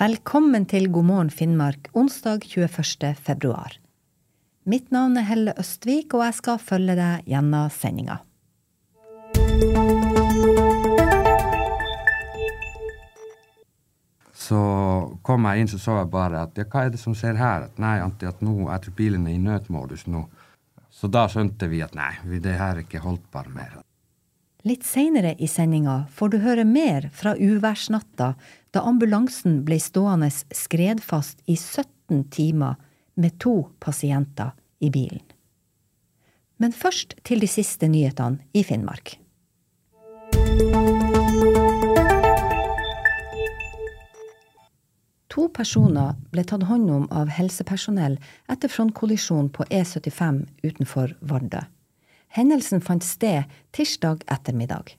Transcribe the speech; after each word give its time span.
Velkommen 0.00 0.64
til 0.64 0.86
God 0.88 1.04
morgen 1.04 1.30
Finnmark 1.30 1.90
onsdag 1.92 2.46
21. 2.48 3.10
februar. 3.20 3.74
Mitt 4.64 4.88
navn 4.94 5.18
er 5.20 5.26
Helle 5.28 5.52
Østvik, 5.60 6.14
og 6.16 6.22
jeg 6.24 6.36
skal 6.38 6.56
følge 6.62 6.94
deg 6.96 7.26
gjennom 7.28 7.68
sendinga. 7.74 8.16
Så 14.32 14.60
kom 15.20 15.44
jeg 15.50 15.60
inn, 15.60 15.68
så 15.68 15.78
så 15.78 15.98
jeg 16.00 16.10
bare 16.16 16.46
at 16.46 16.56
ja, 16.56 16.64
hva 16.64 16.86
er 16.86 16.94
det 16.96 17.02
som 17.02 17.12
skjer 17.12 17.36
her? 17.36 17.68
At 17.68 17.76
nei, 17.76 17.98
Antti, 18.00 18.24
at 18.30 18.40
nå 18.40 18.56
jeg 18.70 18.86
tror 18.86 18.96
bilen 19.02 19.28
er 19.28 19.36
i 19.36 19.42
nødmodus 19.42 20.06
nå. 20.08 20.24
Så 21.00 21.08
da 21.08 21.24
skjønte 21.32 21.70
vi 21.72 21.80
at 21.80 21.94
nei, 21.96 22.12
det 22.44 22.58
her 22.60 22.74
er 22.74 22.82
ikke 22.82 23.00
holdbar 23.00 23.48
mer. 23.54 23.78
Litt 24.68 24.84
seinere 24.84 25.32
i 25.40 25.48
sendinga 25.48 26.02
får 26.12 26.34
du 26.34 26.38
høre 26.44 26.66
mer 26.68 27.06
fra 27.16 27.32
uværsnatta 27.40 28.34
da 28.74 28.82
ambulansen 28.84 29.62
ble 29.64 29.78
stående 29.80 30.28
skredfast 30.28 31.40
i 31.48 31.56
17 31.56 32.26
timer 32.34 32.76
med 33.16 33.38
to 33.40 33.70
pasienter 33.80 34.52
i 34.84 34.92
bilen. 34.92 35.24
Men 36.60 36.76
først 36.76 37.16
til 37.24 37.40
de 37.40 37.48
siste 37.48 37.88
nyhetene 37.88 38.44
i 38.52 38.60
Finnmark. 38.68 39.16
To 45.30 45.46
personer 45.54 46.16
ble 46.32 46.42
tatt 46.42 46.66
hånd 46.66 46.90
om 46.90 47.04
av 47.14 47.28
helsepersonell 47.30 48.16
etter 48.50 48.72
frontkollisjon 48.72 49.50
på 49.54 49.66
E75 49.70 50.40
utenfor 50.62 51.14
Vardø. 51.20 51.60
Hendelsen 52.34 52.82
fant 52.82 53.06
sted 53.06 53.46
tirsdag 53.74 54.24
ettermiddag. 54.26 54.96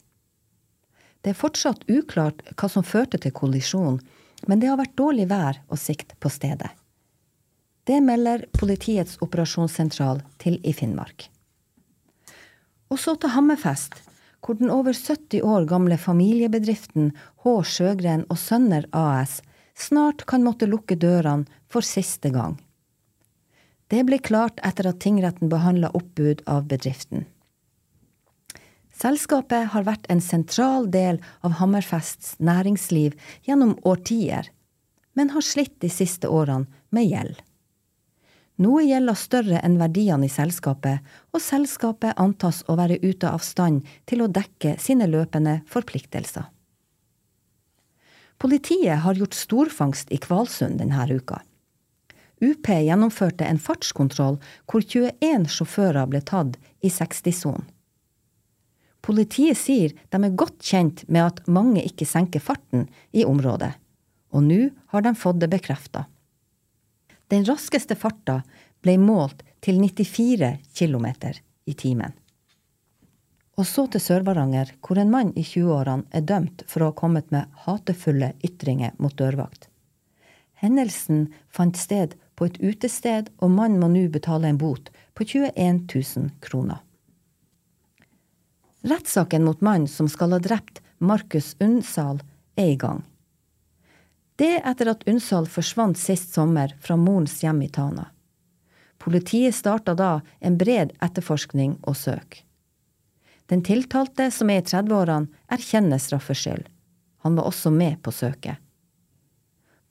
Det 1.22 1.34
er 1.34 1.38
fortsatt 1.38 1.84
uklart 1.92 2.42
hva 2.56 2.70
som 2.72 2.88
førte 2.88 3.20
til 3.22 3.36
kollisjonen, 3.36 4.00
men 4.48 4.62
det 4.62 4.72
har 4.72 4.80
vært 4.80 4.96
dårlig 4.98 5.28
vær 5.30 5.60
og 5.68 5.78
sikt 5.80 6.16
på 6.20 6.32
stedet. 6.34 6.72
Det 7.86 8.00
melder 8.02 8.48
Politiets 8.56 9.20
operasjonssentral 9.22 10.23
til 10.42 10.58
i 10.64 10.73
Finnmark. 10.73 11.28
Og 12.92 13.00
så 13.00 13.16
til 13.20 13.34
Hammerfest, 13.36 14.00
hvor 14.42 14.58
den 14.58 14.72
over 14.73 14.95
70 14.95 15.44
år 15.45 15.68
gamle 15.70 15.98
familiebedriften 16.02 17.12
H. 17.44 17.54
Sjøgren 17.68 18.26
og 18.30 18.40
Sønner 18.42 18.88
AS 18.95 19.42
snart 19.82 20.26
kan 20.30 20.46
måtte 20.46 20.70
lukke 20.70 20.96
dørene 20.96 21.50
for 21.72 21.86
siste 21.86 22.30
gang. 22.34 22.58
Det 23.92 24.06
ble 24.08 24.22
klart 24.23 24.62
etter 24.64 24.88
at 24.88 25.02
tingretten 25.04 25.52
behandla 25.52 25.92
oppbud 25.98 26.46
av 26.48 26.70
bedriften. 26.72 27.26
Selskapet 29.02 29.72
har 29.73 29.84
vært 29.88 30.06
en 30.14 30.22
sentral 30.22 30.86
del 30.94 31.18
av 31.42 31.58
Hammerfests 31.60 32.36
næringsliv 32.40 33.18
gjennom 33.48 33.73
årtier, 33.88 34.48
men 35.18 35.34
har 35.34 35.44
slitt 35.44 35.80
de 35.82 35.90
siste 35.90 36.30
årene 36.30 36.70
med 36.94 37.10
gjeld. 37.10 37.40
Noe 38.62 38.84
gjelder 38.86 39.18
større 39.18 39.60
enn 39.66 39.80
verdiene 39.82 40.28
i 40.28 40.32
selskapet, 40.32 41.02
og 41.34 41.42
selskapet 41.42 42.20
antas 42.22 42.62
å 42.70 42.78
være 42.78 43.00
ute 43.02 43.28
av 43.28 43.42
stand 43.42 43.88
til 44.06 44.22
å 44.22 44.30
dekke 44.30 44.76
sine 44.80 45.08
løpende 45.10 45.62
forpliktelser. 45.72 46.45
Politiet 48.42 49.00
har 49.00 49.14
gjort 49.14 49.34
storfangst 49.38 50.11
i 50.11 50.17
Kvalsund 50.17 50.80
denne 50.81 51.06
uka. 51.14 51.44
UP 52.42 52.67
gjennomførte 52.73 53.45
en 53.45 53.59
fartskontroll 53.61 54.39
hvor 54.66 54.81
21 54.81 55.45
sjåfører 55.45 56.08
ble 56.09 56.23
tatt 56.25 56.58
i 56.81 56.89
60-sonen. 56.89 57.67
Politiet 59.06 59.59
sier 59.61 59.94
de 59.94 60.17
er 60.17 60.33
godt 60.42 60.58
kjent 60.66 61.03
med 61.06 61.22
at 61.28 61.44
mange 61.45 61.83
ikke 61.86 62.08
senker 62.09 62.42
farten 62.42 62.88
i 63.14 63.28
området, 63.30 63.76
og 64.33 64.45
nå 64.49 64.60
har 64.89 65.05
de 65.05 65.14
fått 65.14 65.43
det 65.43 65.52
bekrefta. 65.54 66.08
Den 67.30 67.45
raskeste 67.45 67.93
farta 67.93 68.39
ble 68.82 68.98
målt 68.98 69.45
til 69.61 69.77
94 69.77 70.55
km 70.73 71.08
i 71.70 71.77
timen. 71.77 72.17
Og 73.61 73.67
så 73.70 73.83
til 73.94 74.02
Sør-Varanger, 74.02 74.72
hvor 74.82 74.98
en 74.98 75.11
mann 75.14 75.36
i 75.38 75.44
20-årene 75.45 76.08
er 76.17 76.23
dømt 76.26 76.64
for 76.66 76.82
å 76.82 76.88
ha 76.89 76.98
kommet 76.98 77.27
med 77.30 77.52
hatefulle 77.67 78.32
ytringer 78.42 78.95
mot 78.98 79.14
dørvakt. 79.14 79.67
Hendelsen 80.58 81.27
fant 81.54 81.77
sted 81.77 82.16
på 82.33 82.48
et 82.49 82.58
utested, 82.58 83.30
og 83.38 83.54
mannen 83.54 83.77
må 83.83 83.92
nå 83.94 84.08
betale 84.10 84.49
en 84.49 84.58
bot 84.58 84.89
på 85.14 85.30
21 85.30 85.83
000 85.94 86.33
kroner. 86.42 86.82
Rettssaken 88.82 89.45
mot 89.45 89.61
mannen 89.61 89.86
som 89.86 90.10
skal 90.10 90.33
ha 90.33 90.42
drept 90.42 90.82
Markus 90.98 91.54
Unnsal, 91.61 92.26
er 92.58 92.73
i 92.73 92.78
gang. 92.82 93.05
Det 94.42 94.55
etter 94.58 94.89
at 94.89 95.05
Unnsal 95.05 95.45
forsvant 95.45 96.02
sist 96.02 96.33
sommer 96.33 96.73
fra 96.82 96.98
morens 96.98 97.38
hjem 97.45 97.61
i 97.61 97.70
Tana. 97.70 98.10
Politiet 98.98 99.54
starta 99.54 99.93
da 99.93 100.16
en 100.42 100.58
bred 100.58 100.98
etterforskning 100.98 101.78
og 101.86 101.98
søk. 101.98 102.42
Den 103.52 103.64
tiltalte, 103.67 104.30
som 104.32 104.50
er 104.50 104.62
i 104.62 104.66
30-årene, 104.66 105.28
erkjenner 105.52 106.00
straffskyld. 106.00 106.64
Han 107.26 107.36
var 107.38 107.50
også 107.50 107.72
med 107.76 108.00
på 108.04 108.14
søket. 108.16 108.58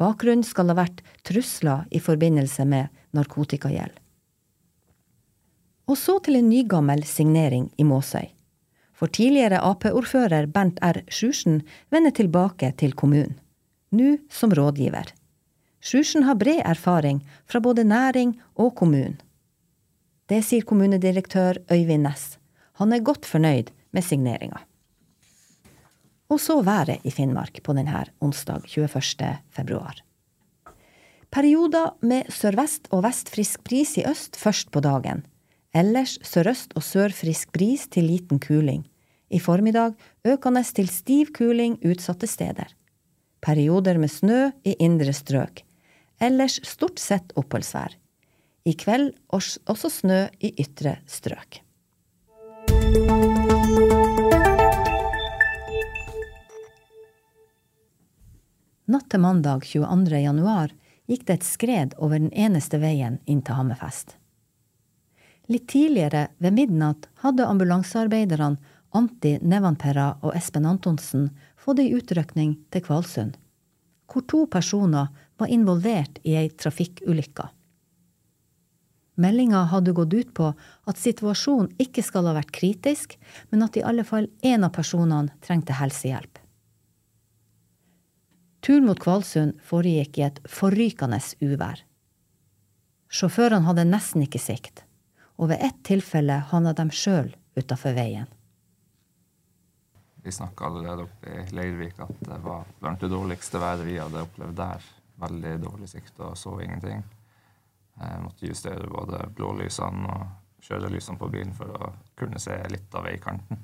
Bakgrunnen 0.01 0.47
skal 0.47 0.73
ha 0.73 0.79
vært 0.79 1.03
trusler 1.29 1.85
i 1.93 2.01
forbindelse 2.01 2.65
med 2.65 2.89
narkotikagjeld. 3.17 3.93
Og 5.91 5.99
så 5.99 6.17
til 6.25 6.39
en 6.39 6.49
nygammel 6.49 7.05
signering 7.05 7.69
i 7.77 7.85
Måsøy. 7.85 8.31
For 8.97 9.13
tidligere 9.13 9.61
Ap-ordfører 9.65 10.49
Bernt 10.49 10.81
R. 10.85 11.03
Sjursen 11.13 11.61
vender 11.93 12.15
tilbake 12.17 12.73
til 12.81 12.97
kommunen 12.97 13.37
nå 13.91 14.17
som 14.31 14.53
rådgiver. 14.55 15.09
Sjursen 15.83 16.23
har 16.23 16.39
bred 16.39 16.63
erfaring 16.65 17.23
fra 17.49 17.61
både 17.61 17.85
næring 17.85 18.37
og 18.55 18.75
kommunen. 18.77 19.19
Det 20.31 20.45
sier 20.47 20.63
kommunedirektør 20.63 21.59
Øyvind 21.73 22.07
Næss. 22.07 22.40
Han 22.81 22.95
er 22.97 23.05
godt 23.05 23.29
fornøyd 23.29 23.71
med 23.93 24.07
signeringa. 24.07 24.65
Og 26.31 26.41
så 26.41 26.61
været 26.65 27.05
i 27.05 27.13
Finnmark 27.13 27.61
på 27.63 27.75
denne 27.77 28.05
onsdag 28.23 28.65
21. 28.67 29.37
februar. 29.51 30.01
Perioder 31.31 31.95
med 32.03 32.31
sørvest 32.33 32.89
og 32.91 33.05
vest 33.05 33.31
frisk 33.31 33.63
bris 33.67 33.97
i 34.01 34.07
øst 34.09 34.37
først 34.41 34.71
på 34.75 34.81
dagen. 34.83 35.27
Ellers 35.75 36.17
sørøst 36.27 36.75
og 36.75 36.83
sør 36.83 37.15
frisk 37.15 37.53
bris 37.53 37.87
til 37.87 38.09
liten 38.11 38.41
kuling. 38.43 38.83
I 39.31 39.39
formiddag 39.39 39.95
økende 40.27 40.65
til 40.65 40.89
stiv 40.91 41.31
kuling 41.37 41.79
utsatte 41.87 42.27
steder 42.27 42.75
perioder 43.45 43.99
med 43.99 44.13
snø 44.13 44.51
i 44.65 44.77
indre 44.85 45.13
strøk. 45.17 45.65
Ellers 46.21 46.61
stort 46.67 47.01
sett 47.01 47.33
oppholdsvær. 47.41 47.97
I 48.69 48.77
kveld 48.77 49.15
også 49.33 49.91
snø 49.91 50.27
i 50.45 50.53
ytre 50.61 50.99
strøk. 51.09 51.63
Natt 58.91 59.07
til 59.11 59.21
mandag 59.23 59.63
22. 59.71 60.19
januar 60.19 60.73
gikk 61.07 61.27
det 61.29 61.35
et 61.37 61.47
skred 61.47 61.93
over 61.99 62.19
den 62.19 62.33
eneste 62.35 62.81
veien 62.83 63.21
inn 63.31 63.43
til 63.47 63.55
Hammerfest. 63.55 64.17
Litt 65.51 65.69
tidligere, 65.71 66.29
ved 66.39 66.55
midnatt, 66.55 67.07
hadde 67.23 67.47
ambulansearbeiderne 67.47 68.59
Antti 68.95 69.37
Nevanperra 69.43 70.09
og 70.23 70.35
Espen 70.35 70.67
Antonsen 70.67 71.29
fått 71.59 71.83
ei 71.83 71.93
utrykning 71.95 72.57
til 72.75 72.83
Kvalsund, 72.87 73.37
hvor 74.11 74.27
to 74.27 74.45
personer 74.51 75.11
var 75.39 75.51
involvert 75.55 76.19
i 76.27 76.35
ei 76.39 76.51
trafikkulykke. 76.51 77.47
Meldinga 79.21 79.67
hadde 79.69 79.93
gått 79.93 80.15
ut 80.15 80.31
på 80.35 80.53
at 80.89 81.01
situasjonen 81.01 81.75
ikke 81.83 82.03
skal 82.05 82.29
ha 82.31 82.37
vært 82.39 82.55
kritisk, 82.57 83.19
men 83.51 83.67
at 83.67 83.77
i 83.77 83.85
alle 83.85 84.05
fall 84.09 84.31
én 84.47 84.65
av 84.65 84.73
personene 84.73 85.35
trengte 85.45 85.77
helsehjelp. 85.77 86.41
Turen 88.65 88.87
mot 88.89 89.01
Kvalsund 89.01 89.61
foregikk 89.65 90.21
i 90.21 90.27
et 90.29 90.41
forrykende 90.49 91.21
uvær. 91.45 91.85
Sjåførene 93.11 93.67
hadde 93.67 93.89
nesten 93.89 94.25
ikke 94.25 94.41
sikt, 94.41 94.85
og 95.41 95.51
ved 95.53 95.65
ett 95.65 95.81
tilfelle 95.89 96.43
havna 96.53 96.75
de 96.77 96.87
sjøl 96.95 97.33
utafor 97.59 97.97
veien. 97.97 98.29
Vi 100.23 100.33
snakka 100.33 100.69
allerede 100.69 101.07
oppe 101.09 101.33
i 101.33 101.47
Leirvik 101.57 102.01
at 102.05 102.13
det 102.29 102.37
var 102.45 102.69
blant 102.81 103.01
det 103.01 103.09
dårligste 103.09 103.61
været 103.61 103.87
vi 103.89 103.97
hadde 103.97 104.27
opplevd 104.27 104.59
der. 104.61 104.85
Veldig 105.21 105.55
dårlig 105.65 105.89
sikt 105.89 106.21
og 106.21 106.37
så 106.39 106.53
ingenting. 106.61 107.03
Jeg 107.99 108.23
måtte 108.23 108.47
justere 108.49 108.89
både 108.89 109.25
blålysene 109.37 110.15
og 110.15 110.65
kjørelysene 110.65 111.21
på 111.21 111.29
bilen 111.33 111.53
for 111.57 111.73
å 111.75 111.93
kunne 112.19 112.41
se 112.41 112.57
litt 112.73 112.95
av 112.95 113.07
veikanten. 113.09 113.61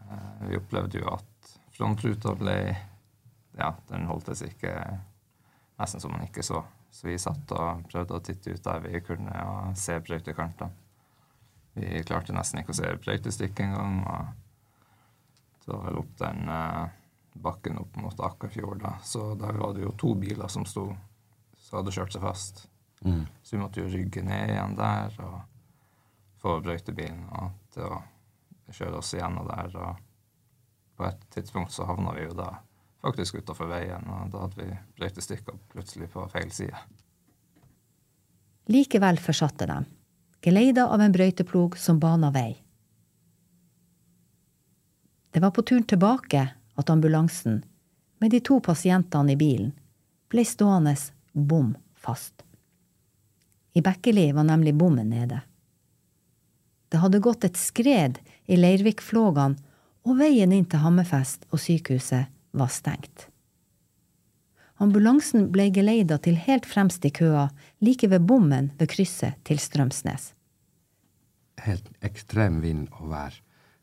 Eh, 0.00 0.48
vi 0.48 0.58
opplevde 0.58 1.00
jo 1.00 1.10
at 1.14 1.56
frontruta 1.76 2.34
ble 2.38 2.58
Ja, 3.56 3.70
den 3.88 4.04
holdtes 4.04 4.42
ikke 4.44 4.72
Nesten 5.76 6.00
som 6.00 6.12
man 6.12 6.24
ikke 6.24 6.42
så. 6.44 6.62
Så 6.90 7.06
vi 7.10 7.18
satt 7.20 7.50
og 7.52 7.82
prøvde 7.90 8.16
å 8.16 8.22
titte 8.24 8.54
ut 8.54 8.64
der 8.64 8.80
vi 8.80 9.00
kunne 9.04 9.32
og 9.44 9.74
se 9.76 9.98
brøytekantene. 10.00 10.72
Vi 11.76 12.00
klarte 12.08 12.32
nesten 12.32 12.62
ikke 12.62 12.72
å 12.72 12.78
se 12.78 12.92
brøytestykket 13.04 13.66
engang. 13.66 13.98
og 14.08 15.58
Det 15.60 15.74
var 15.74 15.82
vel 15.84 15.98
opp 16.00 16.14
den 16.22 16.48
eh, 16.48 16.94
bakken 17.44 17.76
opp 17.82 17.98
mot 18.00 18.22
Akkarfjord, 18.24 18.80
da. 18.80 18.94
Så 19.04 19.34
der 19.34 19.60
var 19.60 19.74
det 19.76 19.84
jo 19.84 19.92
to 20.00 20.14
biler 20.16 20.48
som 20.48 20.64
sto, 20.64 20.86
som 21.60 21.82
hadde 21.82 21.92
kjørt 21.92 22.16
seg 22.16 22.24
fast. 22.24 22.64
Mm. 23.04 23.26
Så 23.42 23.56
vi 23.56 23.62
måtte 23.62 23.80
jo 23.80 23.90
rygge 23.92 24.22
ned 24.24 24.50
igjen 24.50 24.76
der 24.78 25.16
og 25.22 25.40
få 26.40 26.58
brøytebilen 26.64 27.26
og 27.36 27.80
å 27.82 28.00
kjøre 28.72 29.00
oss 29.00 29.14
igjennom 29.14 29.48
der. 29.48 29.76
Og 29.76 30.96
på 30.96 31.08
et 31.08 31.26
tidspunkt 31.34 31.74
så 31.74 31.86
havna 31.88 32.14
vi 32.16 32.24
jo 32.24 32.36
da 32.36 32.54
faktisk 33.04 33.38
utafor 33.38 33.68
veien, 33.70 34.06
og 34.10 34.30
da 34.32 34.46
hadde 34.46 34.62
vi 34.62 34.78
brøytestikka 34.98 35.54
plutselig 35.72 36.08
på 36.14 36.24
feil 36.32 36.50
side. 36.50 36.78
Likevel 38.72 39.20
forsatte 39.22 39.68
de, 39.70 39.76
geleida 40.42 40.88
av 40.90 41.04
en 41.04 41.14
brøyteplog 41.14 41.76
som 41.78 42.00
bana 42.02 42.32
vei. 42.34 42.56
Det 45.30 45.42
var 45.44 45.52
på 45.54 45.62
turen 45.62 45.84
tilbake 45.84 46.42
at 46.74 46.90
ambulansen, 46.90 47.60
med 48.18 48.32
de 48.32 48.40
to 48.40 48.56
pasientene 48.64 49.34
i 49.34 49.38
bilen, 49.38 49.74
ble 50.32 50.42
stående 50.48 50.96
bom 51.32 51.74
fast. 51.94 52.45
I 53.76 53.82
Bekkeli 53.84 54.30
var 54.32 54.46
nemlig 54.48 54.74
bommen 54.74 55.10
nede. 55.12 55.42
Det 56.88 57.02
hadde 57.02 57.20
gått 57.20 57.44
et 57.44 57.58
skred 57.60 58.16
i 58.48 58.56
Leirvikflågan, 58.56 59.58
og 60.06 60.16
veien 60.16 60.54
inn 60.54 60.64
til 60.70 60.80
Hammerfest 60.80 61.44
og 61.50 61.60
sykehuset 61.60 62.30
var 62.56 62.72
stengt. 62.72 63.26
Ambulansen 64.80 65.50
ble 65.52 65.68
geleida 65.76 66.16
til 66.24 66.38
helt 66.46 66.64
fremst 66.68 67.04
i 67.04 67.12
køa, 67.12 67.50
like 67.84 68.08
ved 68.08 68.24
bommen 68.24 68.70
ved 68.78 68.88
krysset 68.94 69.36
til 69.44 69.60
Strømsnes. 69.60 70.30
Helt 71.68 71.92
ekstrem 72.00 72.62
vind 72.64 72.88
og 72.96 73.10
vær. 73.12 73.36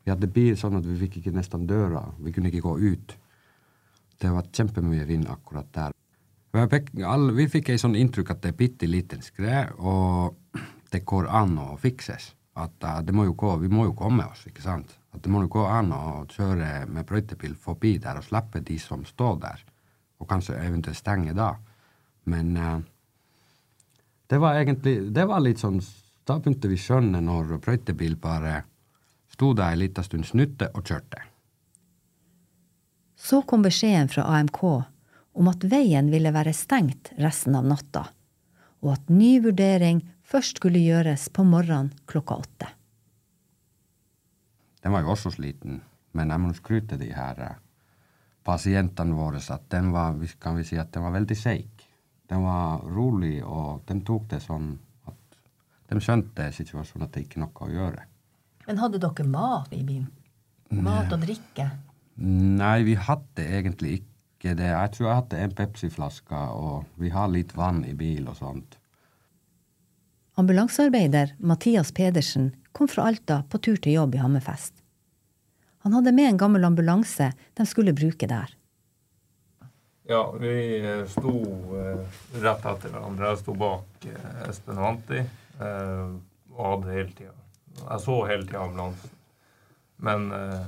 Vi 0.03 0.13
hadde 0.13 0.33
bil 0.33 0.57
sånn 0.57 0.81
at 0.81 0.89
vi 0.89 1.03
fikk 1.05 1.21
ikke 1.21 1.37
nesten 1.37 1.69
døra. 1.69 2.07
Vi 2.17 2.33
kunne 2.33 2.49
ikke 2.49 2.65
gå 2.65 2.77
ut. 2.81 3.17
Det 4.17 4.33
var 4.33 4.49
kjempemye 4.49 5.05
vind 5.05 5.29
akkurat 5.29 5.69
der. 5.75 5.92
Vi 6.53 7.47
fikk, 7.49 7.71
ei 7.73 7.81
sånn 7.81 7.97
inntrykk 7.97 8.29
at 8.29 8.43
det 8.43 8.51
er 8.51 8.57
bitte 8.57 8.85
liten 8.89 9.23
skred, 9.25 9.71
og 9.81 10.35
det 10.93 11.01
går 11.09 11.25
an 11.33 11.57
å 11.57 11.71
fikses. 11.81 12.29
At 12.53 12.75
det 12.77 13.15
må 13.17 13.25
gå, 13.33 13.55
vi 13.63 13.71
må 13.73 13.87
jo 13.87 13.95
komme 13.97 14.27
oss, 14.29 14.43
ikke 14.45 14.61
sant? 14.61 14.91
At 15.13 15.23
det 15.25 15.31
må 15.33 15.41
jo 15.41 15.49
gå 15.55 15.63
an 15.65 15.89
å 15.93 16.25
kjøre 16.29 16.85
med 16.85 17.07
brøytebil 17.09 17.55
forbi 17.57 17.95
der 18.01 18.19
og 18.21 18.27
slippe 18.27 18.61
de 18.61 18.77
som 18.81 19.01
står 19.05 19.39
der, 19.41 19.63
og 20.21 20.29
kanskje 20.29 20.59
eventuelt 20.61 20.99
stenge 20.99 21.33
da. 21.37 21.55
Men 22.29 22.53
uh, 22.57 22.77
det 24.29 24.37
var 24.39 24.61
egentlig 24.61 25.11
Det 25.11 25.25
var 25.27 25.41
litt 25.43 25.59
sånn 25.59 25.81
Da 26.23 26.37
begynte 26.39 26.69
vi 26.71 26.77
skjønne 26.79 27.19
når 27.19 27.57
brøytebil 27.65 28.15
bare 28.15 28.61
sto 29.33 29.49
der 29.57 29.73
ei 29.73 29.81
lita 29.81 30.05
stund, 30.05 30.23
snudde 30.23 30.69
og 30.77 30.85
kjørte. 30.85 31.19
Så 33.17 33.41
kom 33.49 33.65
beskjeden 33.65 34.07
fra 34.13 34.23
AMK 34.37 34.61
om 35.33 35.49
at 35.49 35.65
veien 35.69 36.11
ville 36.13 36.31
være 36.33 36.53
stengt 36.53 37.13
resten 37.21 37.57
av 37.57 37.65
natta, 37.67 38.05
og 38.83 38.93
at 38.95 39.09
ny 39.09 39.37
vurdering 39.43 40.03
først 40.27 40.59
skulle 40.61 40.81
gjøres 40.83 41.29
på 41.33 41.45
morgenen 41.47 41.93
klokka 42.09 42.37
åtte. 42.43 42.69
Den 44.83 44.91
var 44.91 45.05
jo 45.05 45.13
også 45.13 45.31
sliten, 45.33 45.81
men 46.13 46.31
jeg 46.33 46.43
må 46.43 46.53
skryte 46.57 46.99
de 46.99 47.09
her 47.15 47.39
eh, 47.39 47.59
pasientene 48.43 49.15
våre 49.15 49.39
at 49.39 49.69
den 49.71 49.93
var, 49.95 50.17
kan 50.43 50.57
vi 50.59 50.65
si 50.67 50.79
at 50.79 50.91
den 50.93 51.05
var 51.05 51.15
veldig 51.15 51.37
seig. 51.39 51.85
Den 52.29 52.43
var 52.43 52.83
rolig, 52.91 53.37
og 53.43 53.83
de 53.87 53.99
tok 54.05 54.27
det 54.33 54.41
sånn 54.43 54.73
at 55.07 55.37
de 55.89 56.01
skjønte 56.03 56.49
situasjonen 56.55 57.07
at 57.07 57.15
det 57.15 57.25
ikke 57.25 57.39
er 57.39 57.45
noe 57.45 57.67
å 57.67 57.71
gjøre. 57.71 58.05
Men 58.67 58.79
hadde 58.79 59.01
dere 59.03 59.27
mat 59.27 59.73
i 59.75 59.81
bilen? 59.83 60.09
Mat 60.83 61.11
og 61.13 61.23
drikke? 61.23 61.67
Nei, 62.23 62.77
vi 62.87 62.95
hadde 62.99 63.45
egentlig 63.45 63.97
ikke 63.99 64.12
det. 64.51 64.67
Jeg 64.67 64.91
tror 64.93 65.07
jeg 65.07 65.19
hadde 65.21 65.41
en 65.45 65.53
Pepsi-flaske, 65.55 66.39
og 66.51 66.99
vi 66.99 67.11
har 67.13 67.31
litt 67.31 67.53
vann 67.55 67.83
i 67.87 67.93
bil 67.95 68.27
og 68.27 68.35
sånt. 68.41 68.75
Ambulansearbeider 70.35 71.35
Mathias 71.39 71.93
Pedersen 71.95 72.51
kom 72.71 72.89
fra 72.89 73.05
Alta 73.07 73.43
på 73.49 73.61
tur 73.63 73.77
til 73.77 73.95
jobb 73.99 74.17
i 74.17 74.21
Hammerfest. 74.23 74.73
Han 75.85 75.93
hadde 75.93 76.11
med 76.15 76.31
en 76.31 76.41
gammel 76.41 76.65
ambulanse 76.65 77.29
de 77.53 77.65
skulle 77.69 77.93
bruke 77.93 78.27
der. 78.27 78.51
Ja, 80.09 80.23
vi 80.39 80.53
eh, 80.79 81.05
sto 81.07 81.33
eh, 81.79 82.19
rett 82.43 82.65
etter 82.65 82.91
hverandre. 82.91 83.29
Jeg 83.29 83.39
sto 83.39 83.55
bak 83.55 84.07
eh, 84.09 84.29
Espen 84.49 84.81
Vanti 84.83 85.21
eh, 85.21 86.07
og 86.53 86.63
hadde 86.67 86.91
hele 86.91 87.13
tida 87.15 87.31
Jeg 87.77 88.03
så 88.03 88.17
hele 88.27 88.47
tida 88.47 88.65
ambulansen. 88.65 89.13
Men 90.03 90.31
eh, 90.35 90.63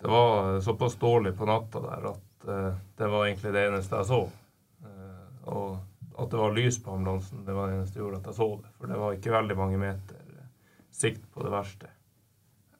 det 0.00 0.08
var 0.08 0.60
såpass 0.64 0.96
dårlig 0.96 1.34
på 1.36 1.48
natta 1.50 1.82
der 1.84 2.08
at 2.14 2.22
eh, 2.48 2.74
det 2.98 3.08
var 3.08 3.26
egentlig 3.26 3.52
det 3.54 3.64
eneste 3.68 3.98
jeg 4.00 4.08
så. 4.10 4.20
Uh, 4.82 5.48
og 5.52 6.22
at 6.22 6.30
det 6.30 6.38
var 6.40 6.54
lys 6.56 6.78
på 6.82 6.92
ambulansen, 6.92 7.44
det 7.46 7.56
var 7.56 7.68
det 7.68 7.78
eneste 7.78 7.96
som 7.96 8.02
gjorde 8.02 8.20
at 8.20 8.30
jeg 8.30 8.38
så 8.38 8.48
det. 8.62 8.72
For 8.78 8.92
det 8.92 9.00
var 9.00 9.16
ikke 9.16 9.34
veldig 9.34 9.56
mange 9.58 9.80
meter 9.80 10.38
eh, 10.38 10.48
sikt 10.92 11.26
på 11.32 11.46
det 11.46 11.52
verste. 11.54 11.92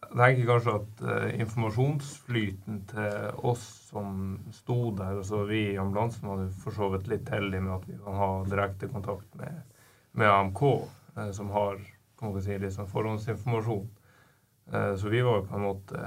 Jeg 0.03 0.19
tenker 0.19 0.49
kanskje 0.50 0.75
at 0.76 1.05
uh, 1.09 1.29
informasjonsflyten 1.41 2.82
til 2.91 3.47
oss 3.53 3.64
som 3.88 4.35
sto 4.53 4.79
der, 4.99 5.17
og 5.20 5.25
så 5.25 5.44
vi 5.49 5.62
i 5.70 5.79
ambulansen 5.81 6.29
var 6.29 6.43
for 6.65 6.76
så 6.76 6.91
vidt 6.93 7.08
litt 7.12 7.32
heldige 7.32 7.65
med 7.65 7.79
at 7.79 7.88
vi 7.88 7.97
kan 8.03 8.19
ha 8.20 8.31
direkte 8.50 8.91
kontakt 8.93 9.41
med, 9.41 9.62
med 10.19 10.29
AMK, 10.29 10.62
som 11.32 11.49
har 11.55 11.81
kan 12.20 12.31
man 12.32 12.44
si, 12.44 12.58
sånn 12.70 12.91
forhåndsinformasjon. 12.91 13.88
Så 15.00 15.11
vi 15.11 15.20
var 15.25 15.41
jo 15.41 15.47
på 15.49 15.56
en 15.58 15.65
måte 15.65 16.03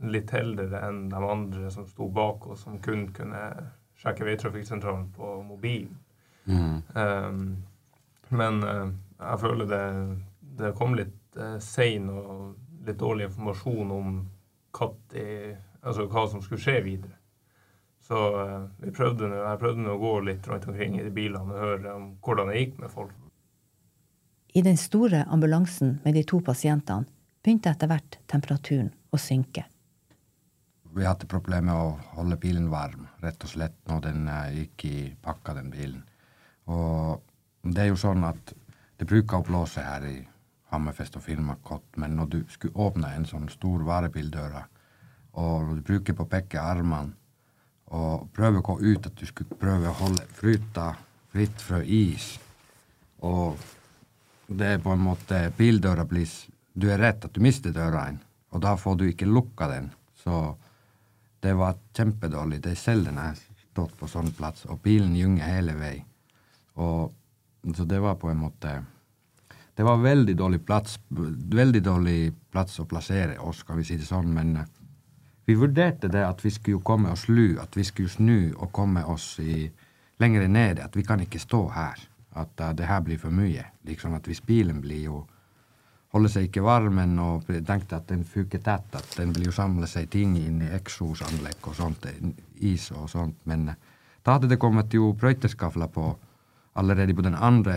litt 0.00 0.30
heldigere 0.32 0.80
enn 0.88 1.08
de 1.12 1.20
andre 1.20 1.70
som 1.70 1.86
sto 1.88 2.08
bak 2.08 2.46
oss, 2.48 2.64
som 2.64 2.78
kun 2.80 3.08
kunne 3.12 3.42
sjekke 4.00 4.24
veitrafikksentralen 4.24 5.10
på 5.12 5.34
mobilen. 5.44 5.98
Mm. 6.44 6.82
Um, 6.94 7.40
men 8.28 8.62
uh, 8.64 8.88
jeg 9.18 9.40
føler 9.42 9.68
det, 9.68 9.84
det 10.60 10.74
kom 10.78 10.96
litt 10.96 11.36
uh, 11.36 11.58
sein 11.60 12.08
og 12.12 12.86
litt 12.86 13.00
dårlig 13.00 13.28
informasjon 13.28 13.90
om 13.92 14.20
i, 15.18 15.24
altså 15.82 16.06
hva 16.08 16.24
som 16.30 16.40
skulle 16.42 16.62
skje 16.62 16.78
videre. 16.86 17.16
Så 18.00 18.20
uh, 18.34 18.68
vi 18.80 18.92
prøvde 18.94 19.28
nå, 19.28 19.42
jeg 19.44 19.60
prøvde 19.60 19.84
nå 19.84 19.96
å 19.98 20.00
gå 20.00 20.14
litt 20.30 20.48
rundt 20.48 20.68
omkring 20.70 20.96
i 20.98 21.04
de 21.04 21.12
bilene 21.14 21.52
og 21.52 21.66
høre 21.66 21.96
om 21.98 22.12
hvordan 22.24 22.50
det 22.50 22.62
gikk 22.62 22.78
med 22.80 22.94
folk. 22.94 23.12
I 24.50 24.64
den 24.66 24.80
store 24.80 25.26
ambulansen 25.30 25.98
med 26.04 26.16
de 26.16 26.24
to 26.26 26.40
pasientene 26.42 27.06
begynte 27.44 27.70
etter 27.70 27.90
hvert 27.90 28.18
temperaturen 28.30 28.90
å 29.14 29.20
synke. 29.20 29.66
Vi 30.94 31.06
hadde 31.06 31.28
problemer 31.30 31.70
med 31.70 31.76
å 31.76 32.16
holde 32.16 32.38
bilen 32.40 32.66
varm, 32.70 33.06
rett 33.22 33.44
og 33.46 33.52
slett, 33.52 33.76
når 33.86 34.00
den 34.08 34.26
eh, 34.28 34.56
gikk 34.60 34.84
i 34.88 34.96
pakka, 35.22 35.54
den 35.54 35.70
bilen. 35.70 36.02
Og 36.70 37.22
det 37.62 37.84
er 37.84 37.90
jo 37.92 38.00
sånn 38.00 38.24
at 38.26 38.52
det 38.98 39.06
bruker 39.08 39.38
å 39.38 39.46
blåse 39.46 39.84
her 39.84 40.06
i 40.08 40.16
Hammerfest 40.70 41.18
og 41.18 41.24
Finnmark 41.24 41.62
godt, 41.66 41.98
men 42.02 42.16
når 42.18 42.30
du 42.34 42.38
skulle 42.50 42.86
åpne 42.86 43.12
en 43.14 43.26
sånn 43.26 43.48
stor 43.50 43.84
varebildør, 43.86 44.58
og 45.40 45.74
du 45.78 45.82
bruker 45.86 46.16
på 46.18 46.26
begge 46.30 46.62
armene, 46.62 47.14
og 47.90 48.28
prøver 48.34 48.60
å 48.60 48.66
gå 48.68 48.76
ut, 48.82 49.06
at 49.06 49.16
du 49.18 49.26
skulle 49.26 49.58
prøve 49.58 49.90
å 49.90 49.98
holde 49.98 50.26
fryta 50.38 50.92
fritt 51.32 51.62
fra 51.62 51.80
is, 51.82 52.32
og 53.26 53.58
det 54.50 54.74
er 54.74 54.82
på 54.82 54.92
en 54.94 55.02
måte 55.02 55.42
Bildøra 55.56 56.04
blir 56.08 56.26
Du 56.72 56.86
er 56.90 56.98
redd 56.98 57.24
at 57.26 57.34
du 57.34 57.40
mister 57.42 57.74
døra 57.74 58.08
og 58.50 58.60
da 58.62 58.76
får 58.76 58.96
du 58.96 59.04
ikke 59.08 59.26
lukka 59.26 59.68
den. 59.68 59.90
Så 60.14 60.56
det 61.40 61.54
var 61.56 61.78
kjempedårlig. 61.96 62.60
Det 62.62 62.74
er 62.74 62.80
sjelden 62.80 63.18
jeg 63.18 63.32
har 63.32 63.40
stått 63.70 63.96
på 63.98 64.08
sånn 64.10 64.32
plass, 64.36 64.66
og 64.68 64.82
bilen 64.84 65.14
gynger 65.16 65.46
hele 65.46 65.76
veien. 65.78 66.06
Og, 66.80 67.12
så 67.76 67.84
det 67.84 68.00
var 68.00 68.16
på 68.16 68.30
en 68.30 68.40
måte 68.40 68.78
Det 69.74 69.84
var 69.84 69.98
veldig 70.00 70.34
dårlig 70.36 70.60
plass, 70.66 70.98
veldig 71.08 71.80
dårlig 71.82 72.32
plass 72.52 72.78
å 72.82 72.84
plassere 72.84 73.38
oss, 73.40 73.62
skal 73.62 73.78
vi 73.78 73.84
si 73.88 73.96
det 73.96 74.04
sånn, 74.04 74.28
men 74.34 74.50
eh, 74.60 74.66
vi 75.48 75.54
vurderte 75.56 76.10
det 76.12 76.20
at 76.26 76.44
vi 76.44 76.50
skulle 76.52 76.84
komme 76.84 77.10
og 77.14 77.18
slu, 77.18 77.56
at 77.62 77.76
vi 77.78 77.84
skulle 77.88 78.12
snu 78.12 78.52
og 78.58 78.68
komme 78.76 79.02
oss 79.08 79.38
i, 79.40 79.70
lenger 80.20 80.48
ned, 80.48 80.82
at 80.84 80.96
vi 80.96 81.02
kan 81.06 81.22
ikke 81.24 81.40
stå 81.40 81.62
her. 81.74 82.02
At 82.36 82.60
uh, 82.60 82.74
det 82.76 82.86
her 82.86 83.00
blir 83.02 83.18
for 83.18 83.34
mye. 83.34 83.64
Liksom 83.88 84.14
at 84.14 84.28
hvis 84.28 84.42
bilen 84.46 84.82
blir 84.84 85.08
jo 85.08 85.22
holder 86.14 86.32
seg 86.32 86.48
ikke 86.48 86.64
varmen 86.66 87.18
og 87.22 87.46
tenkte 87.48 88.00
at 88.00 88.08
den 88.10 88.24
fuker 88.26 88.62
tett, 88.64 88.88
at 88.96 89.14
den 89.18 89.34
vil 89.36 89.48
jo 89.48 89.54
samle 89.54 89.86
seg 89.90 90.10
ting 90.10 90.34
inn 90.40 90.62
i 90.64 90.72
eksosanlegg 90.74 91.68
og 91.70 91.76
sånt, 91.78 92.08
is 92.66 92.90
og 92.96 93.06
sånt. 93.12 93.38
Men 93.50 93.68
eh, 93.70 93.78
da 94.26 94.36
hadde 94.36 94.50
det 94.50 94.60
kommet 94.60 94.92
jo 94.94 95.12
brøyteskafler 95.18 95.90
på 95.94 96.08
allerede 96.80 97.14
på 97.14 97.26
den 97.26 97.38
andre 97.38 97.76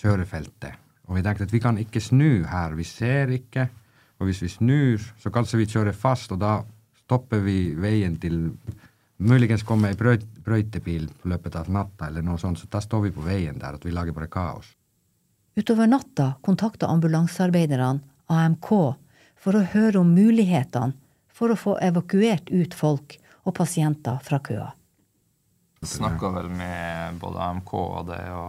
kjørefeltet. 0.00 0.76
Og 1.08 1.16
vi 1.16 1.24
tenkte 1.24 1.48
at 1.48 1.54
vi 1.54 1.62
kan 1.62 1.80
ikke 1.80 2.02
snu 2.04 2.44
her, 2.46 2.76
vi 2.78 2.86
ser 2.86 3.32
ikke. 3.34 3.66
Og 4.20 4.28
hvis 4.28 4.42
vi 4.44 4.52
snur, 4.52 5.00
så 5.18 5.32
kanskje 5.32 5.62
vi 5.62 5.70
kjører 5.72 5.96
fast, 5.96 6.32
og 6.34 6.42
da 6.42 6.60
stopper 7.00 7.40
vi 7.42 7.72
veien 7.80 8.20
til 8.20 8.52
Muligens 9.20 9.66
kommer 9.68 9.92
ei 9.92 10.16
brøytebil 10.46 11.10
på 11.20 11.28
løpet 11.28 11.56
av 11.60 11.66
natta, 11.68 12.06
eller 12.06 12.24
noe 12.24 12.40
sånt, 12.40 12.56
så 12.56 12.68
da 12.72 12.80
står 12.80 13.02
vi 13.04 13.10
på 13.12 13.24
veien 13.26 13.58
der, 13.60 13.76
at 13.76 13.82
vi 13.84 13.92
lager 13.92 14.16
bare 14.16 14.30
kaos. 14.32 14.70
Utover 15.58 15.86
natta 15.90 16.34
kontakta 16.46 16.86
ambulansearbeiderne 16.86 18.00
AMK, 18.30 18.68
for 19.40 19.56
å 19.56 19.64
høre 19.72 20.02
om 20.02 20.12
mulighetene 20.14 20.94
for 21.34 21.50
å 21.50 21.58
få 21.58 21.78
evakuert 21.82 22.52
ut 22.52 22.76
folk 22.76 23.16
og 23.48 23.56
pasienter 23.56 24.20
fra 24.22 24.38
køa. 24.44 24.68
Snakka 25.80 26.28
vel 26.34 26.50
med 26.52 27.18
både 27.22 27.40
AMK 27.40 27.72
og 27.80 28.06
det 28.10 28.20
å 28.36 28.46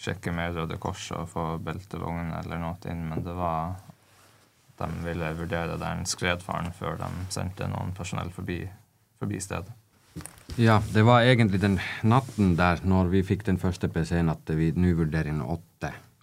sjekke 0.00 0.32
med 0.32 0.56
Røde 0.56 0.78
Kors 0.80 1.10
og 1.12 1.28
få 1.28 1.44
beltevogn 1.60 2.32
eller 2.38 2.62
noe 2.62 2.80
inn, 2.88 3.04
men 3.10 3.20
det 3.26 3.36
var 3.36 3.76
at 3.76 4.80
de 4.80 5.04
ville 5.04 5.34
vurdere 5.36 5.76
den 5.80 6.06
skredfaren 6.08 6.72
før 6.72 6.96
de 7.02 7.10
sendte 7.28 7.68
noen 7.68 7.92
personell 7.96 8.32
forbi, 8.32 8.62
forbi 9.20 9.40
stedet. 9.44 9.76
Ja, 10.58 10.80
det 10.92 11.04
var 11.06 11.22
egentlig 11.22 11.60
den 11.62 11.76
natten 12.02 12.56
der 12.58 12.80
når 12.82 13.12
vi 13.12 13.20
fikk 13.28 13.44
den 13.46 13.60
første 13.60 13.92
PC-en 13.92 14.32
at 14.32 14.48
vi 14.56 14.72
nå 14.74 14.96
vurderer 14.98 15.30
en 15.30 15.44
åtte. 15.44 15.69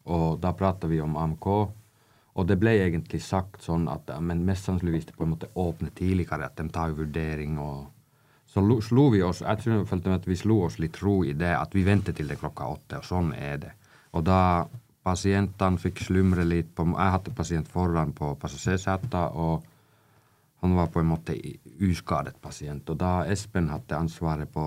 Og 0.07 0.39
da 0.39 0.53
prata 0.55 0.87
vi 0.87 1.01
om 1.03 1.17
AMK. 1.19 1.47
Og 2.37 2.45
det 2.45 2.59
ble 2.61 2.75
egentlig 2.83 3.19
sagt 3.25 3.63
sånn 3.65 3.87
at 3.89 4.11
men 4.21 4.45
mest 4.45 4.67
sannsynligvis 4.67 5.09
det 5.09 5.15
på 5.17 5.25
en 5.25 5.33
måte 5.33 5.49
åpne 5.57 5.89
tidligere, 5.97 6.45
at 6.45 6.59
de 6.59 6.67
tar 6.69 6.95
vurdering 6.97 7.59
og 7.59 7.93
Så 8.47 8.61
slo 8.81 9.09
vi 9.11 9.19
oss 9.21 9.41
Jeg 9.41 9.59
tror 9.59 9.73
jeg 9.73 9.87
følte 9.89 10.13
at 10.15 10.27
vi 10.27 10.35
slo 10.35 10.61
oss 10.65 10.77
litt 10.79 11.01
ro 11.03 11.17
i 11.25 11.33
det 11.33 11.51
at 11.51 11.73
vi 11.75 11.83
venter 11.83 12.13
til 12.15 12.27
det 12.27 12.39
klokka 12.39 12.65
åtte, 12.65 13.01
og 13.01 13.05
sånn 13.05 13.33
er 13.35 13.57
det. 13.57 13.71
Og 14.15 14.23
da 14.23 14.67
pasientene 15.03 15.77
fikk 15.77 15.99
slumre 16.07 16.45
litt 16.47 16.69
på 16.75 16.85
Jeg 16.93 17.13
hadde 17.15 17.35
pasient 17.35 17.67
foran 17.67 18.13
på 18.13 18.35
passasjersetet, 18.39 19.35
og 19.35 19.63
han 20.61 20.75
var 20.75 20.87
på 20.87 21.03
en 21.03 21.11
måte 21.11 21.35
uskadet 21.83 22.39
pasient. 22.41 22.89
Og 22.89 22.97
da 22.97 23.25
Espen 23.27 23.69
hadde 23.69 23.99
ansvaret 23.99 24.49
på 24.53 24.65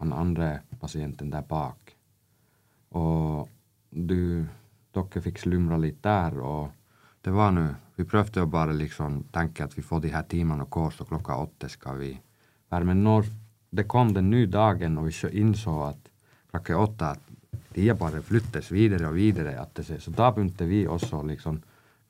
han 0.00 0.12
andre 0.12 0.50
pasienten 0.80 1.30
der 1.30 1.46
bak, 1.48 1.94
og 2.98 3.48
du 3.90 4.44
Dere 4.94 5.22
fikk 5.24 5.40
slumra 5.42 5.78
litt 5.80 6.02
der, 6.02 6.38
og 6.38 6.70
det 7.24 7.32
var 7.34 7.54
nå 7.54 7.66
Vi 7.94 8.02
prøvde 8.10 8.42
å 8.42 8.50
bare 8.50 8.72
liksom 8.74 9.20
tenke 9.30 9.62
at 9.62 9.76
vi 9.76 9.82
får 9.82 10.00
de 10.02 10.10
her 10.10 10.24
timene 10.26 10.64
og 10.64 10.70
kurs, 10.74 10.96
og 11.00 11.12
klokka 11.12 11.36
åtte 11.38 11.68
skal 11.70 12.00
vi 12.00 12.08
være. 12.70 12.88
Men 12.88 13.04
når 13.04 13.28
det 13.70 13.84
kom 13.86 14.10
den 14.14 14.32
nye 14.32 14.48
dagen, 14.50 14.98
og 14.98 15.06
vi 15.06 15.30
innså 15.40 15.76
at 15.86 16.10
klokka 16.50 16.78
åtte 16.78 17.12
at 17.14 17.30
de 17.74 17.94
bare 17.94 18.22
flyttes 18.22 18.72
videre 18.74 19.12
og 19.12 19.14
videre, 19.14 19.54
det, 19.74 20.00
så 20.02 20.10
da 20.10 20.32
begynte 20.34 20.66
vi 20.66 20.86
også 20.86 21.22
liksom 21.22 21.60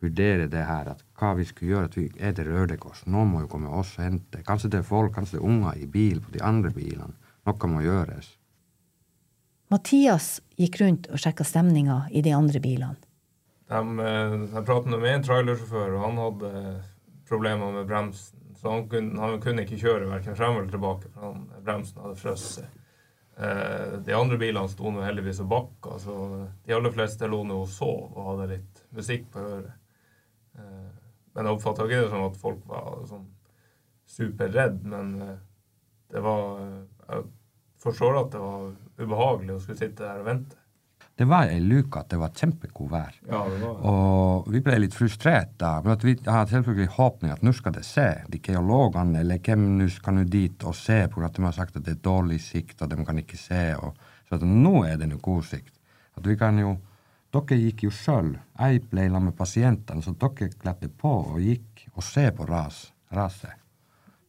vurdere 0.05 0.49
det 0.49 0.65
her, 0.65 0.91
at 0.93 1.05
hva 1.19 1.35
vi 1.39 1.45
skulle 1.49 1.75
gjøre. 1.75 1.91
At 1.91 1.99
vi 1.99 2.07
er 2.19 2.33
det 2.37 2.47
Røde. 2.49 2.79
Noen 3.07 3.33
må 3.33 3.45
jo 3.45 3.51
komme 3.53 3.73
oss 3.73 3.95
og 3.99 4.05
hente. 4.05 4.43
Kanskje 4.47 4.73
det 4.73 4.83
er 4.83 4.89
folk, 4.89 5.15
kanskje 5.15 5.39
det 5.39 5.43
er 5.43 5.51
unger 5.51 5.81
i 5.81 5.87
bil 5.87 6.21
på 6.25 6.35
de 6.35 6.43
andre 6.45 6.73
bilene. 6.75 7.15
Noe 7.45 7.71
må 7.71 7.85
gjøres. 7.85 8.35
Mathias 9.73 10.39
gikk 10.61 10.79
rundt 10.83 11.09
og 11.11 11.21
sjekka 11.21 11.45
stemninga 11.47 12.05
i 12.13 12.23
de 12.25 12.35
andre 12.37 12.61
bilene. 12.63 12.97
De, 13.69 13.81
de 13.97 14.05
eh, 14.45 14.65
pratet 14.65 14.91
med 14.93 15.11
en 15.11 15.25
trailersjåfør, 15.25 15.95
og 15.97 16.03
han 16.05 16.21
hadde 16.21 16.51
problemer 17.29 17.73
med 17.73 17.89
bremsen. 17.89 18.41
Så 18.61 18.71
han 18.71 18.89
kunne, 18.89 19.21
han 19.21 19.41
kunne 19.43 19.65
ikke 19.65 19.81
kjøre 19.81 20.09
verken 20.09 20.37
frem 20.39 20.59
eller 20.59 20.73
tilbake, 20.73 21.11
for 21.13 21.29
han, 21.29 21.47
bremsen 21.65 22.01
hadde 22.05 22.21
frosset. 22.21 22.83
Eh, 23.37 23.97
de 24.07 24.15
andre 24.15 24.39
bilene 24.41 24.71
sto 24.71 24.93
nå 24.93 25.03
heldigvis 25.05 25.43
og 25.43 25.51
bakka, 25.51 25.97
så 26.01 26.19
de 26.65 26.77
aller 26.77 26.95
fleste 26.95 27.29
lå 27.29 27.43
nå 27.49 27.59
og 27.65 27.73
sov 27.73 28.13
og 28.13 28.29
hadde 28.31 28.51
litt 28.53 28.85
musikk 28.95 29.27
på 29.35 29.43
øret. 29.43 29.75
Eh, 30.61 30.93
men 31.35 31.49
jeg 31.49 31.59
oppfatta 31.59 31.89
ikke 31.89 32.05
det 32.05 32.13
som 32.13 32.29
at 32.29 32.39
folk 32.39 32.61
var 32.71 33.03
sånn 33.11 33.27
superredd, 34.15 34.85
men 34.87 35.17
det 36.13 36.21
var 36.23 36.61
Jeg 37.09 37.25
forstår 37.83 38.19
at 38.21 38.31
det 38.33 38.41
var 38.41 38.69
ubehagelig 39.01 39.57
å 39.57 39.63
skulle 39.63 39.81
sitte 39.81 40.05
der 40.05 40.23
og 40.23 40.29
vente 40.29 40.61
det 41.15 41.27
var 41.31 41.47
ei 41.47 41.61
luke 41.63 42.01
at 42.01 42.09
det 42.11 42.19
var 42.19 42.33
kjempegod 42.35 42.89
vær. 42.91 43.15
Ja, 43.29 43.45
det 43.47 43.61
var. 43.61 43.77
Og 43.87 44.49
vi 44.51 44.61
ble 44.67 44.81
litt 44.83 44.97
frustrert 44.99 45.53
da. 45.63 45.77
Men 45.85 46.01
vi 46.03 46.17
hadde 46.27 46.51
selvfølgelig 46.51 46.95
håpning 46.97 47.35
at 47.35 47.45
nå 47.47 47.53
skal 47.55 47.77
det 47.77 47.85
se. 47.87 48.09
De 48.31 48.41
geologene 48.43 49.21
eller 49.23 49.39
hvem 49.39 49.69
nå 49.79 49.87
skal 49.95 50.19
nå 50.19 50.25
dit 50.31 50.67
og 50.67 50.75
se, 50.75 51.05
på 51.11 51.23
at 51.23 51.39
de 51.39 51.47
har 51.47 51.55
sagt 51.55 51.79
at 51.79 51.87
det 51.87 51.95
er 51.95 52.03
dårlig 52.03 52.41
sikt, 52.43 52.83
og 52.83 52.91
de 52.91 53.07
kan 53.07 53.23
ikke 53.23 53.39
se. 53.39 53.63
Og, 53.79 53.95
så 54.27 54.41
at 54.41 54.49
nå 54.49 54.75
er 54.89 54.99
det 54.99 55.11
nå 55.13 55.21
god 55.23 55.47
sikt. 55.47 55.79
At 56.19 56.27
vi 56.27 56.39
kan 56.41 56.59
jo 56.63 56.77
Dere 57.35 57.57
gikk 57.59 57.81
jo 57.83 57.91
sjøl. 57.91 58.29
Jeg 58.61 58.85
ble 58.93 59.09
sammen 59.09 59.33
med 59.33 59.35
pasientene, 59.35 60.05
så 60.07 60.13
dere 60.15 60.53
kledde 60.55 60.87
på 60.87 61.11
og 61.33 61.41
gikk 61.43 61.81
og 61.97 62.05
se 62.07 62.29
på 62.31 62.47
ras, 62.47 62.77
raset. 63.11 63.57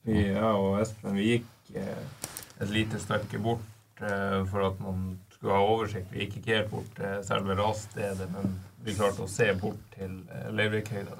Ja, 0.10 0.55
og 0.57 0.79
Espen, 0.81 1.13
vi 1.13 1.27
gikk 1.36 1.77
eh, 1.77 2.31
et 2.65 2.74
lite 2.74 2.98
stykke 2.98 3.38
bort 3.45 3.75
for 4.00 4.66
at 4.68 4.80
man 4.84 5.14
skulle 5.46 5.54
ha 5.54 5.74
oversikt. 5.75 6.12
Vi 6.12 6.24
gikk 6.24 6.38
ikke 6.40 6.56
helt 6.58 6.72
bort 6.72 6.92
til 6.98 7.24
selve 7.28 7.56
rasstedet, 7.60 8.28
men 8.34 8.56
vi 8.86 8.94
klarte 8.98 9.25
å 9.25 9.30
se 9.30 9.48
bort 9.60 9.82
til 9.96 10.20
eh, 10.30 10.48
Leivikhøyda 10.54 11.18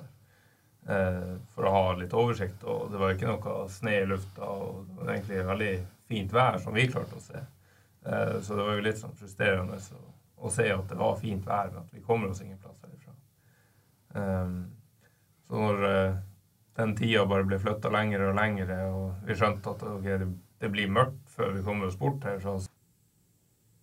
eh, 0.89 1.34
for 1.53 1.67
å 1.67 1.74
ha 1.74 1.84
litt 2.00 2.13
oversikt. 2.13 2.63
Og 2.70 2.91
det 2.94 3.01
var 3.01 3.15
ikke 3.15 3.32
noe 3.32 3.55
sne 3.74 4.00
i 4.00 4.08
lufta, 4.10 4.48
og 4.50 4.86
det 4.88 5.00
var 5.00 5.13
egentlig 5.15 5.44
veldig 5.50 5.74
fint 6.10 6.36
vær 6.36 6.60
som 6.63 6.77
vi 6.77 6.88
klarte 6.91 7.20
å 7.20 7.25
se. 7.25 7.41
Eh, 8.05 8.36
så 8.41 8.58
det 8.58 8.67
var 8.67 8.77
jo 8.77 8.86
litt 8.88 9.01
sånn 9.01 9.17
frustrerende 9.20 9.79
å 10.36 10.53
se 10.53 10.70
at 10.74 10.88
det 10.91 11.00
var 11.00 11.20
fint 11.22 11.46
vær, 11.46 11.74
men 11.74 11.84
at 11.84 11.94
vi 11.94 12.05
kommer 12.05 12.32
oss 12.32 12.41
ingen 12.46 12.62
plass 12.62 12.82
herifra. 12.86 13.13
Så 15.46 15.60
når 15.60 15.82
den 16.77 16.94
tida 16.96 17.25
bare 17.27 17.46
ble 17.48 17.58
flytta 17.60 17.89
lengre 17.91 18.29
og 18.29 18.38
lengre, 18.38 18.77
og 18.89 19.27
vi 19.27 19.36
skjønte 19.38 19.74
at 19.74 19.84
okay, 19.89 20.27
det 20.62 20.70
blir 20.72 20.91
mørkt 20.91 21.34
før 21.36 21.51
vi 21.55 21.63
kommer 21.65 21.89
oss 21.89 21.98
bort 22.00 22.24
her, 22.27 22.39
så 22.44 22.55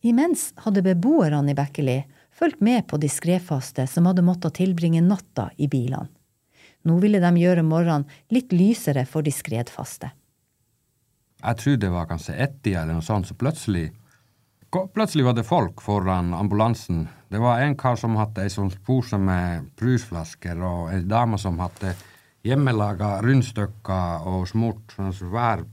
Imens 0.02 0.50
hadde 0.64 0.82
beboerne 0.82 1.52
i 1.52 1.54
Bekkeli 1.54 2.00
fulgt 2.35 2.61
med 2.61 2.88
på 2.90 2.99
de 2.99 3.09
skredfaste 3.12 3.87
som 3.87 4.09
hadde 4.11 4.25
måttet 4.26 4.56
tilbringe 4.59 5.02
natta 5.04 5.50
i 5.56 5.68
bilene. 5.71 6.11
Nå 6.82 6.97
ville 6.99 7.21
de 7.23 7.30
gjøre 7.38 7.62
morgenen 7.62 8.09
litt 8.35 8.50
lysere 8.50 9.04
for 9.06 9.23
de 9.23 9.30
skredfaste. 9.30 10.09
Jeg 11.42 11.59
tror 11.59 11.76
det 11.78 11.90
var 11.90 12.09
kanskje 12.11 12.35
ett-tida 12.35 12.82
eller 12.82 12.99
noe 12.99 13.06
sånt, 13.06 13.30
så 13.30 13.38
plutselig 13.38 13.92
Plutselig 14.73 15.26
var 15.26 15.35
det 15.37 15.42
folk 15.44 15.82
foran 15.85 16.30
ambulansen. 16.32 17.02
Det 17.28 17.37
var 17.38 17.61
en 17.61 17.75
kar 17.76 17.99
som 18.00 18.14
hadde 18.16 18.40
ei 18.40 18.49
sånn 18.49 18.71
pose 18.87 19.18
med 19.21 19.66
brusflasker, 19.76 20.56
og 20.64 20.94
ei 20.94 21.02
dame 21.04 21.37
som 21.37 21.59
hadde 21.61 21.92
hjemmelaga 22.49 23.18
rundstykker 23.21 24.25
og 24.30 24.47
smurt 24.49 24.94
sånn 24.97 25.12
svær 25.12 25.66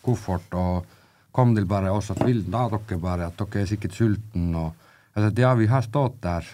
koffert. 0.00 0.48
og 0.56 0.88
kom 1.32 1.54
til 1.54 1.66
bare 1.70 1.92
oss 1.94 2.10
at 2.10 2.22
vil 2.26 2.42
da 2.50 2.66
dere 2.72 2.98
bare 3.00 3.28
at 3.30 3.38
dere 3.38 3.62
er 3.62 3.70
sikkert 3.70 3.96
sulten 3.96 4.54
og 4.58 4.88
at 5.18 5.38
ja, 5.38 5.54
vi 5.58 5.66
har 5.66 5.82
stått 5.82 6.20
der 6.22 6.46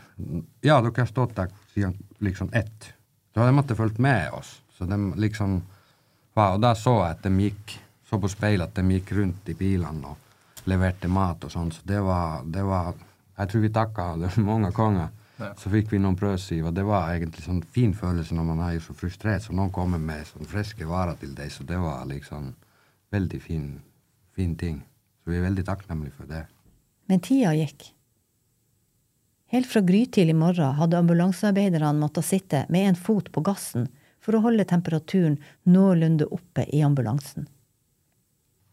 Ja, 0.65 0.81
dere 0.81 0.93
har 0.97 1.09
stått 1.11 1.37
der 1.37 1.51
siden 1.75 1.97
liksom 2.19 2.49
ett. 2.53 2.93
Så 3.35 3.45
de 3.45 3.53
måtte 3.53 3.77
fulgt 3.77 3.99
med 3.99 4.31
oss. 4.33 4.63
Så 4.79 4.85
de 4.85 5.13
liksom 5.17 5.63
Og 6.37 6.61
da 6.61 6.75
så 6.75 6.93
jeg 7.01 7.11
at 7.11 7.23
de 7.23 7.31
gikk 7.41 7.79
så 8.09 8.19
på 8.21 8.29
speilet 8.29 8.69
at 8.69 8.75
de 8.77 8.95
gikk 8.95 9.13
rundt 9.17 9.49
i 9.49 9.55
bilene 9.55 10.11
og 10.13 10.67
leverte 10.69 11.09
mat 11.09 11.45
og 11.45 11.53
sånn. 11.53 11.73
Så 11.73 11.81
det 11.85 12.01
var, 12.01 12.43
det 12.45 12.63
var 12.63 12.95
Jeg 13.39 13.49
tror 13.49 13.61
vi 13.61 13.71
takka 13.73 14.05
mange 14.51 14.73
konger. 14.73 15.09
Ja. 15.39 15.51
Så 15.61 15.69
fikk 15.69 15.91
vi 15.93 15.99
noen 16.01 16.17
brødskiver. 16.17 16.73
Det 16.73 16.85
var 16.85 17.11
egentlig 17.13 17.45
sånn 17.45 17.63
fin 17.63 17.93
følelse 17.95 18.35
når 18.35 18.47
man 18.49 18.63
er 18.71 18.79
så 18.81 18.95
frustrert, 18.97 19.45
så 19.45 19.53
noen 19.53 19.73
kommer 19.73 20.01
med 20.01 20.25
sånn 20.25 20.49
friske 20.49 20.87
varer 20.89 21.19
til 21.21 21.35
deg. 21.37 21.53
Så 21.53 21.67
det 21.69 21.77
var 21.81 22.07
liksom 22.09 22.55
veldig 23.13 23.41
fin 23.45 23.67
fin 24.37 24.57
ting. 24.57 24.83
Så 25.25 25.33
vi 25.33 25.39
er 25.41 25.47
veldig 25.49 25.65
takknemlige 25.67 26.15
for 26.19 26.31
det. 26.31 26.45
Men 27.11 27.23
tida 27.25 27.55
gikk. 27.57 27.89
Helt 29.55 29.69
fra 29.71 29.81
grytidlig 29.87 30.35
morgen 30.37 30.75
hadde 30.79 30.99
ambulansearbeiderne 30.99 31.93
måttet 32.01 32.27
sitte 32.27 32.65
med 32.69 32.89
en 32.91 32.99
fot 32.99 33.31
på 33.33 33.43
gassen 33.47 33.87
for 34.23 34.35
å 34.35 34.43
holde 34.43 34.67
temperaturen 34.67 35.39
noenlunde 35.71 36.27
oppe 36.35 36.67
i 36.75 36.83
ambulansen. 36.83 37.47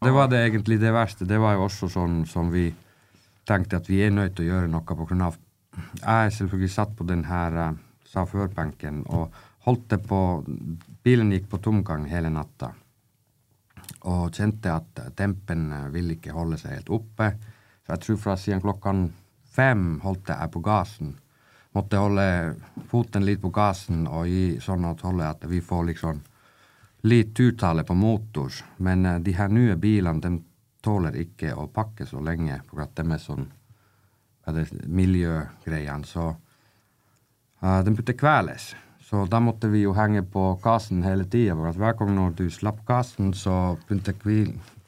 Det 0.03 0.11
var 0.11 0.27
det 0.31 0.41
egentlig 0.43 0.79
det 0.81 0.91
verste. 0.91 1.27
Det 1.29 1.37
var 1.39 1.55
jo 1.55 1.67
også 1.67 1.89
sånn 1.93 2.23
som 2.27 2.49
vi 2.51 2.67
tenkte 3.47 3.79
at 3.79 3.87
vi 3.87 4.01
er 4.03 4.11
nødt 4.11 4.35
til 4.35 4.47
å 4.47 4.55
gjøre 4.55 4.71
noe 4.73 5.19
av 5.27 5.37
Jeg 6.01 6.33
selvfølgelig 6.37 6.73
satt 6.73 6.91
på 6.97 7.05
den 7.07 7.23
her 7.25 7.55
uh, 7.57 7.77
sjåførbenken 8.11 9.05
og 9.09 9.33
holdt 9.65 9.87
det 9.93 10.01
på 10.07 10.19
Bilen 11.03 11.31
gikk 11.31 11.47
på 11.49 11.61
tomgang 11.63 12.05
hele 12.09 12.29
natta 12.33 12.73
og 14.09 14.33
kjente 14.35 14.71
at 14.73 15.01
tempen 15.15 15.71
eh, 15.71 15.89
ville 15.93 16.17
ikke 16.17 16.35
holde 16.35 16.59
seg 16.59 16.77
helt 16.77 16.91
oppe. 16.93 17.29
Så 17.83 17.95
jeg 17.95 18.03
tror 18.05 18.21
fra 18.23 18.37
siden 18.39 18.63
klokken 18.63 19.05
fem 19.53 19.99
holdt 20.03 20.31
jeg 20.33 20.51
på 20.53 20.61
gassen. 20.63 21.15
Måtte 21.73 22.01
holde 22.01 22.27
foten 22.89 23.25
litt 23.25 23.41
på 23.41 23.51
gassen 23.53 24.05
og 24.07 24.27
gi 24.29 24.59
sånn 24.61 24.85
at 24.85 25.03
at 25.03 25.45
vi 25.49 25.61
får 25.61 25.83
liksom 25.89 26.21
litt 27.09 27.39
uttale 27.39 27.83
på 27.83 27.93
motor. 27.93 28.51
Men 28.77 29.05
uh, 29.05 29.19
de 29.19 29.33
her 29.33 29.49
nye 29.49 29.75
bilene 29.75 30.21
de 30.21 30.37
tåler 30.83 31.15
ikke 31.23 31.53
å 31.55 31.67
pakke 31.67 32.05
så 32.05 32.19
lenge 32.19 32.61
fordi 32.69 32.87
de 32.95 33.11
er 33.11 33.23
sånn 33.23 33.51
miljøgreiene. 34.87 36.05
Så 36.05 36.29
uh, 37.63 37.79
de 37.83 37.91
burde 37.91 38.15
kveles. 38.19 38.73
Så 39.13 39.27
da 39.29 39.37
måtte 39.37 39.67
vi 39.69 39.83
jo 39.83 39.91
henge 39.93 40.23
på 40.25 40.41
gassen 40.63 41.03
hele 41.05 41.27
tida. 41.29 41.53
Hver 41.53 41.93
gang 41.99 42.15
når 42.15 42.31
du 42.33 42.47
slapp 42.49 42.79
gassen, 42.87 43.27
så 43.37 43.75
begynte 43.85 44.15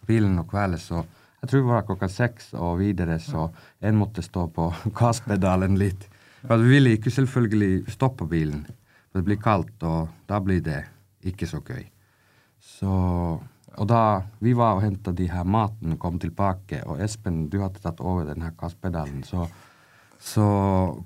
bilen 0.09 0.39
å 0.41 0.45
kvele. 0.49 0.79
Så 0.81 1.03
jeg 1.43 1.51
tror 1.51 1.59
det 1.59 1.67
var 1.67 1.83
klokka 1.85 2.09
seks 2.09 2.47
og 2.57 2.79
videre, 2.79 3.19
så 3.21 3.51
en 3.85 3.99
måtte 3.99 4.23
stå 4.25 4.47
på 4.55 4.65
gasspedalen 4.97 5.77
litt. 5.77 6.07
For 6.41 6.57
vi 6.57 6.73
ville 6.73 6.95
ikke 6.97 7.13
selvfølgelig 7.13 7.93
stoppe 7.93 8.25
bilen. 8.31 8.63
For 9.11 9.21
det 9.21 9.27
blir 9.29 9.43
kaldt, 9.43 9.77
og 9.85 10.09
da 10.25 10.41
blir 10.41 10.65
det 10.65 10.81
ikke 11.21 11.45
så 11.45 11.61
gøy. 11.61 11.85
Så 12.57 12.95
Og 13.77 13.87
da 13.91 14.23
vi 14.39 14.53
var 14.57 14.79
og 14.79 14.85
henta 14.87 15.11
de 15.13 15.29
her 15.29 15.43
maten, 15.43 15.99
kom 16.01 16.17
tilbake, 16.17 16.81
og 16.87 16.97
Espen, 16.97 17.43
du 17.51 17.59
hadde 17.59 17.81
tatt 17.83 18.01
over 18.01 18.25
den 18.25 18.41
her 18.41 18.57
gasspedalen, 18.57 19.21
så, 19.27 19.45
så 20.19 20.45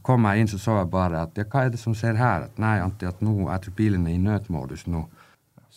kom 0.06 0.26
jeg 0.30 0.42
inn, 0.42 0.52
så 0.52 0.60
så 0.62 0.78
jeg 0.80 0.92
bare 0.94 1.24
at 1.26 1.38
ja, 1.38 1.46
hva 1.50 1.66
er 1.66 1.74
det 1.74 1.82
som 1.82 1.96
skjer 1.98 2.20
her? 2.20 2.48
At 2.50 2.60
nei, 2.62 2.78
Antti, 2.84 3.08
at 3.10 3.22
nå 3.26 3.36
jeg 3.42 3.66
tror 3.66 3.78
bilen 3.78 4.08
er 4.08 4.16
i 4.16 4.22
nødmodus 4.24 4.86
nå. 4.88 5.06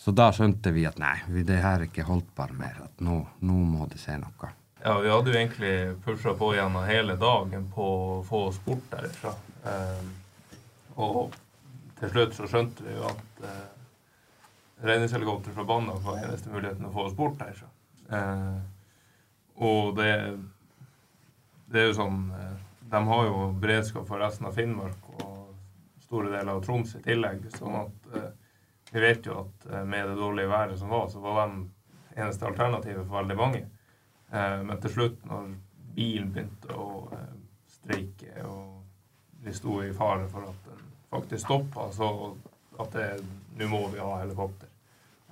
Så 0.03 0.11
da 0.15 0.31
skjønte 0.35 0.73
vi 0.75 0.85
at 0.89 0.99
nei, 0.99 1.15
det 1.47 1.61
her 1.63 1.79
er 1.79 1.87
ikke 1.87 2.07
holdbar 2.07 2.51
mer. 2.57 2.81
At 2.87 3.03
nå, 3.03 3.21
nå 3.45 3.59
må 3.67 3.87
det 3.91 4.01
skje 4.01 4.17
noe. 4.21 4.51
Ja, 4.83 4.97
vi 4.99 5.11
hadde 5.11 5.31
jo 5.31 5.37
egentlig 5.39 5.75
pusha 6.03 6.33
på 6.35 6.49
gjennom 6.57 6.83
hele 6.83 7.15
dagen 7.19 7.69
på 7.71 7.85
å 7.87 8.17
få 8.27 8.47
oss 8.49 8.59
bort 8.65 8.83
derifra. 8.91 9.31
Eh, 9.63 10.09
og 10.99 11.37
til 12.01 12.11
slutt 12.11 12.35
så 12.35 12.49
skjønte 12.51 12.83
vi 12.83 12.97
jo 12.97 13.05
at 13.07 13.45
eh, 13.47 13.69
redningshelikopter 14.83 15.55
fra 15.55 15.63
Banak 15.63 16.03
var 16.03 16.19
eneste 16.19 16.51
muligheten 16.51 16.89
å 16.89 16.91
få 16.91 17.07
oss 17.07 17.15
bort 17.15 17.39
herfra. 17.39 17.69
Eh, 18.11 18.59
og 19.63 19.95
det, 19.95 20.11
det 21.71 21.79
er 21.79 21.89
jo 21.91 21.97
sånn 22.01 22.19
eh, 22.35 22.57
De 22.93 23.07
har 23.07 23.25
jo 23.25 23.51
beredskap 23.57 24.07
for 24.07 24.21
resten 24.21 24.45
av 24.45 24.53
Finnmark 24.53 25.07
og 25.15 25.55
store 26.03 26.29
deler 26.29 26.51
av 26.53 26.59
Troms 26.61 26.91
i 26.99 26.99
tillegg. 27.01 27.47
sånn 27.55 27.79
at 27.79 28.11
eh, 28.19 28.27
vi 28.91 29.01
vet 29.01 29.25
jo 29.25 29.39
at 29.39 29.65
eh, 29.71 29.81
med 29.81 30.11
det 30.11 30.19
dårlige 30.19 30.51
været 30.51 30.77
som 30.77 30.93
var, 30.93 31.07
så 31.09 31.23
var 31.23 31.39
de 31.41 31.63
eneste 32.21 32.45
alternativet 32.45 33.01
for 33.07 33.17
veldig 33.17 33.39
mange. 33.41 33.63
Eh, 34.29 34.61
men 34.69 34.77
til 34.85 34.93
slutt, 34.93 35.25
når 35.25 35.49
bilen 35.97 36.29
begynte 36.37 36.77
å 36.77 37.09
streike 37.79 38.45
og 38.45 39.41
vi 39.41 39.57
sto 39.57 39.81
i 39.81 39.89
fare 39.97 40.29
for 40.29 40.53
at 40.53 40.69
den 40.69 40.87
faktisk 41.09 41.47
stoppa, 41.47 41.89
så 41.97 42.13
at 42.77 42.93
det 42.93 43.11
nå 43.57 43.73
må 43.73 43.87
vi 43.89 44.05
ha 44.05 44.21
helikopter. 44.21 44.69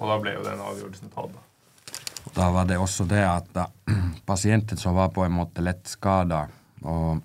Og 0.01 0.09
da 0.09 0.17
ble 0.17 0.39
jo 0.39 0.47
den 0.49 0.65
avgjørelsen 0.65 1.13
tatt. 1.13 1.37
Da. 1.37 2.31
Da 2.41 2.53
var 2.57 2.65
det 2.65 2.81
også 2.81 3.05
det 3.05 3.21
at 3.21 3.53
da, 3.53 3.69
pasienten 4.25 4.81
som 4.81 4.97
var 4.97 5.13
på 5.13 5.29
en 5.29 5.43
måte 5.43 5.61
lett 5.61 5.85
skada 5.85 6.47
og 6.81 7.21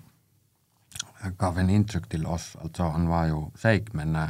gav 1.37 1.59
en 1.59 1.69
inntrykk 1.69 2.07
til 2.11 2.25
oss 2.29 2.55
altså 2.61 2.91
Han 2.93 3.07
var 3.09 3.27
jo 3.31 3.41
seig, 3.59 3.93
men 3.97 4.15
uh, 4.15 4.29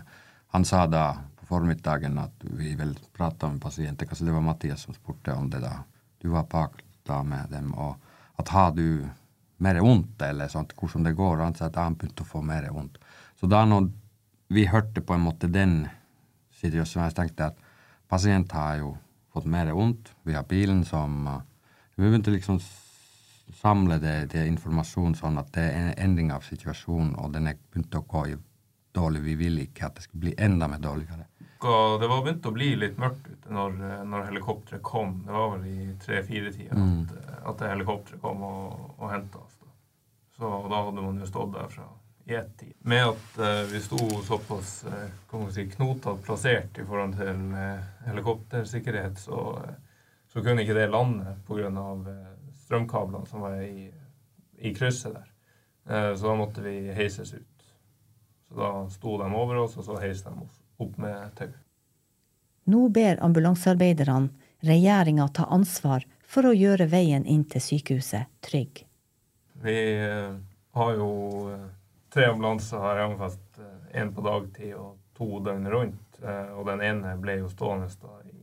han 0.55 0.65
sa 0.65 0.85
da 0.87 1.05
på 1.37 1.45
formiddagen 1.49 2.17
at 2.21 2.45
vi 2.57 2.73
vil 2.79 2.95
prate 3.15 3.49
med 3.51 3.61
pasienter. 3.61 4.07
Kanskje 4.07 4.27
det 4.29 4.35
var 4.35 4.45
Mathias 4.45 4.85
som 4.87 4.95
spurte 4.95 5.35
om 5.35 5.49
det 5.51 5.61
da. 5.63 5.83
Du 6.21 6.29
var 6.33 6.47
bak 6.49 6.81
da 7.07 7.21
med 7.23 7.51
dem. 7.51 7.73
Og 7.75 7.95
at 8.39 8.49
har 8.55 8.71
du 8.75 9.05
mer 9.63 9.79
vondt, 9.81 10.21
eller 10.21 10.49
sånt, 10.51 10.73
hvordan 10.77 11.07
det 11.07 11.17
går? 11.17 11.37
Og 11.37 11.45
han 11.45 11.55
sa 11.57 11.67
at 11.67 11.79
han 11.81 11.97
begynte 11.97 12.23
å 12.25 12.29
få 12.29 12.41
mer 12.45 12.67
vondt. 12.73 12.97
Så 13.39 13.49
da 13.49 13.63
når 13.65 13.89
vi 14.53 14.67
hørte 14.69 15.03
på 15.03 15.15
en 15.15 15.25
måte 15.25 15.49
den 15.51 15.87
situasjonen, 16.61 17.09
jeg 17.09 17.17
tenkte 17.19 17.51
at 17.51 17.63
Pasient 18.07 18.53
har 18.55 18.77
jo 18.79 18.93
fått 19.35 19.49
mer 19.51 19.73
vondt. 19.75 20.13
Vi 20.23 20.35
har 20.37 20.47
bilen 20.47 20.85
som 20.87 21.27
uh, 21.27 21.41
Vi 21.97 22.05
begynte 22.05 22.31
liksom 22.31 22.59
samle 23.53 23.97
det, 24.03 24.15
det 24.33 24.47
informasjon 24.47 25.15
sånn 25.15 25.39
at 25.39 25.53
det 25.55 25.63
er 25.69 25.79
en 25.79 25.97
endring 26.05 26.31
av 26.35 26.45
situasjonen, 26.47 27.15
og 27.21 27.33
den 27.35 27.49
er 27.51 27.59
begynt 27.71 27.95
å 27.95 28.03
gå 28.03 28.25
dårlig. 28.97 29.23
Vi 29.25 29.35
vil 29.39 29.59
ikke 29.63 29.87
at 29.87 29.97
det 29.97 30.07
skal 30.07 30.23
bli 30.25 30.33
enda 30.37 30.69
mer 30.71 30.81
dårligere. 30.83 31.27
Det 31.57 32.09
var 32.09 32.21
begynt 32.21 32.45
å 32.45 32.53
bli 32.53 32.73
litt 32.77 32.99
mørkt 33.01 33.29
ute 33.31 33.53
når, 33.53 33.77
når 34.05 34.27
helikopteret 34.29 34.83
kom. 34.85 35.23
Det 35.25 35.33
var 35.33 35.55
vel 35.55 35.69
i 35.71 35.93
tre-fire-tida 36.03 36.77
mm. 36.77 36.97
at, 36.99 37.31
at 37.53 37.63
helikopteret 37.71 38.21
kom 38.21 38.43
og, 38.45 38.91
og 38.97 39.07
henta 39.09 39.41
oss. 39.41 39.55
Da. 39.61 39.71
Så 40.37 40.51
da 40.69 40.83
hadde 40.85 41.05
man 41.05 41.23
jo 41.23 41.29
stått 41.29 41.55
der 41.55 41.71
fra 41.73 41.87
i 42.27 42.35
ett 42.35 42.57
tid. 42.59 42.73
Med 42.79 43.05
at 43.07 43.39
uh, 43.39 43.63
vi 43.71 43.79
sto 43.81 43.97
såpass 44.27 44.85
uh, 45.31 45.49
si, 45.49 45.63
knotete 45.71 46.17
plassert 46.25 46.77
i 46.77 46.83
forhold 46.85 47.15
til 47.15 47.53
uh, 47.55 47.85
helikoptersikkerhet, 48.09 49.19
så, 49.19 49.61
så, 50.27 50.43
kunne 50.43 50.65
ikke 50.65 50.75
det 50.75 50.89
lande 50.91 51.37
pga. 51.47 51.71
Uh, 51.71 52.09
strømkablene 52.67 53.29
som 53.29 53.45
var 53.47 53.61
i, 53.63 53.87
i 54.59 54.73
krysset 54.75 55.15
der. 55.15 55.29
så 55.87 56.27
da 56.27 56.33
måtte 56.35 56.61
vi 56.65 56.91
heises 56.91 57.31
ut. 57.33 57.63
Så 58.49 58.59
da 58.59 58.71
sto 58.91 59.15
de 59.21 59.29
over 59.31 59.61
oss, 59.63 59.77
og 59.79 59.87
så 59.87 59.95
heiste 60.03 60.33
de 60.35 60.47
opp 60.83 60.99
med 60.99 61.31
tau. 61.39 61.53
Nå 62.67 62.89
ber 62.91 63.23
ambulansearbeiderne 63.23 64.27
regjeringa 64.67 65.29
ta 65.31 65.47
ansvar 65.55 66.03
for 66.27 66.49
å 66.49 66.55
gjøre 66.55 66.89
veien 66.91 67.23
inn 67.23 67.45
til 67.47 67.63
sykehuset 67.63 68.27
trygg. 68.43 68.83
Vi 69.63 69.79
har 70.77 70.93
jo 70.99 71.09
tre 72.13 72.25
ambulanser 72.25 72.77
har 72.77 72.97
Hammerfest. 72.97 73.59
Én 73.93 74.07
eh, 74.07 74.13
på 74.13 74.21
dagtid 74.21 74.75
og 74.75 74.97
to 75.17 75.39
døgn 75.39 75.69
rundt. 75.71 76.19
Eh, 76.23 76.53
og 76.57 76.67
den 76.69 76.81
ene 76.81 77.15
ble 77.21 77.39
jo 77.41 77.49
stående 77.51 77.89
i, 78.25 78.37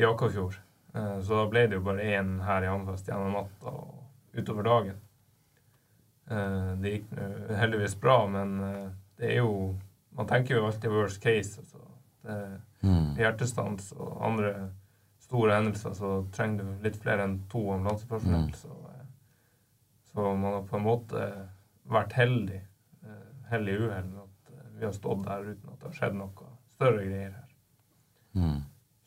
i 0.00 0.04
Akkarfjord. 0.04 0.58
Eh, 0.96 1.18
så 1.20 1.40
da 1.40 1.48
ble 1.52 1.66
det 1.70 1.78
jo 1.78 1.84
bare 1.86 2.06
én 2.16 2.38
her 2.46 2.64
i 2.64 2.70
Hammerfest 2.70 3.10
gjennom 3.10 3.36
natta 3.36 3.72
og 3.72 4.38
utover 4.38 4.66
dagen. 4.68 5.02
Det 6.26 6.90
gikk 6.90 7.12
heldigvis 7.54 7.92
bra, 8.02 8.16
men 8.26 8.56
det 9.14 9.28
er 9.28 9.36
jo 9.44 9.76
Man 10.16 10.26
tenker 10.26 10.56
jo 10.56 10.64
alltid 10.66 10.90
worst 10.90 11.20
case. 11.22 11.60
Altså. 11.60 11.78
Det, 12.24 12.36
mm. 12.80 13.10
Hjertestans 13.20 13.92
og 13.92 14.24
andre 14.24 14.52
store 15.22 15.58
hendelser 15.58 15.92
så 15.94 16.12
trenger 16.32 16.64
du 16.64 16.86
litt 16.86 16.96
flere 16.96 17.26
enn 17.28 17.36
to 17.52 17.60
ambulansepersonell. 17.74 18.48
Mm. 18.48 18.56
Så, 18.56 18.72
så 20.10 20.32
man 20.32 20.56
har 20.56 20.64
på 20.70 20.80
en 20.80 20.86
måte 20.88 21.28
vært 21.92 22.16
heldig 22.16 22.62
heldig 23.50 23.72
i 23.72 23.82
uhell 23.86 24.12
at 24.22 24.52
eh, 24.52 24.70
vi 24.78 24.86
har 24.86 24.94
stått 24.94 25.24
der 25.26 25.50
uten 25.50 25.72
at 25.72 25.80
det 25.80 25.88
har 25.88 25.98
skjedd 25.98 26.16
noe 26.18 26.48
større 26.76 27.04
greier 27.04 27.34
her. 27.34 27.50
Mm. 28.36 28.58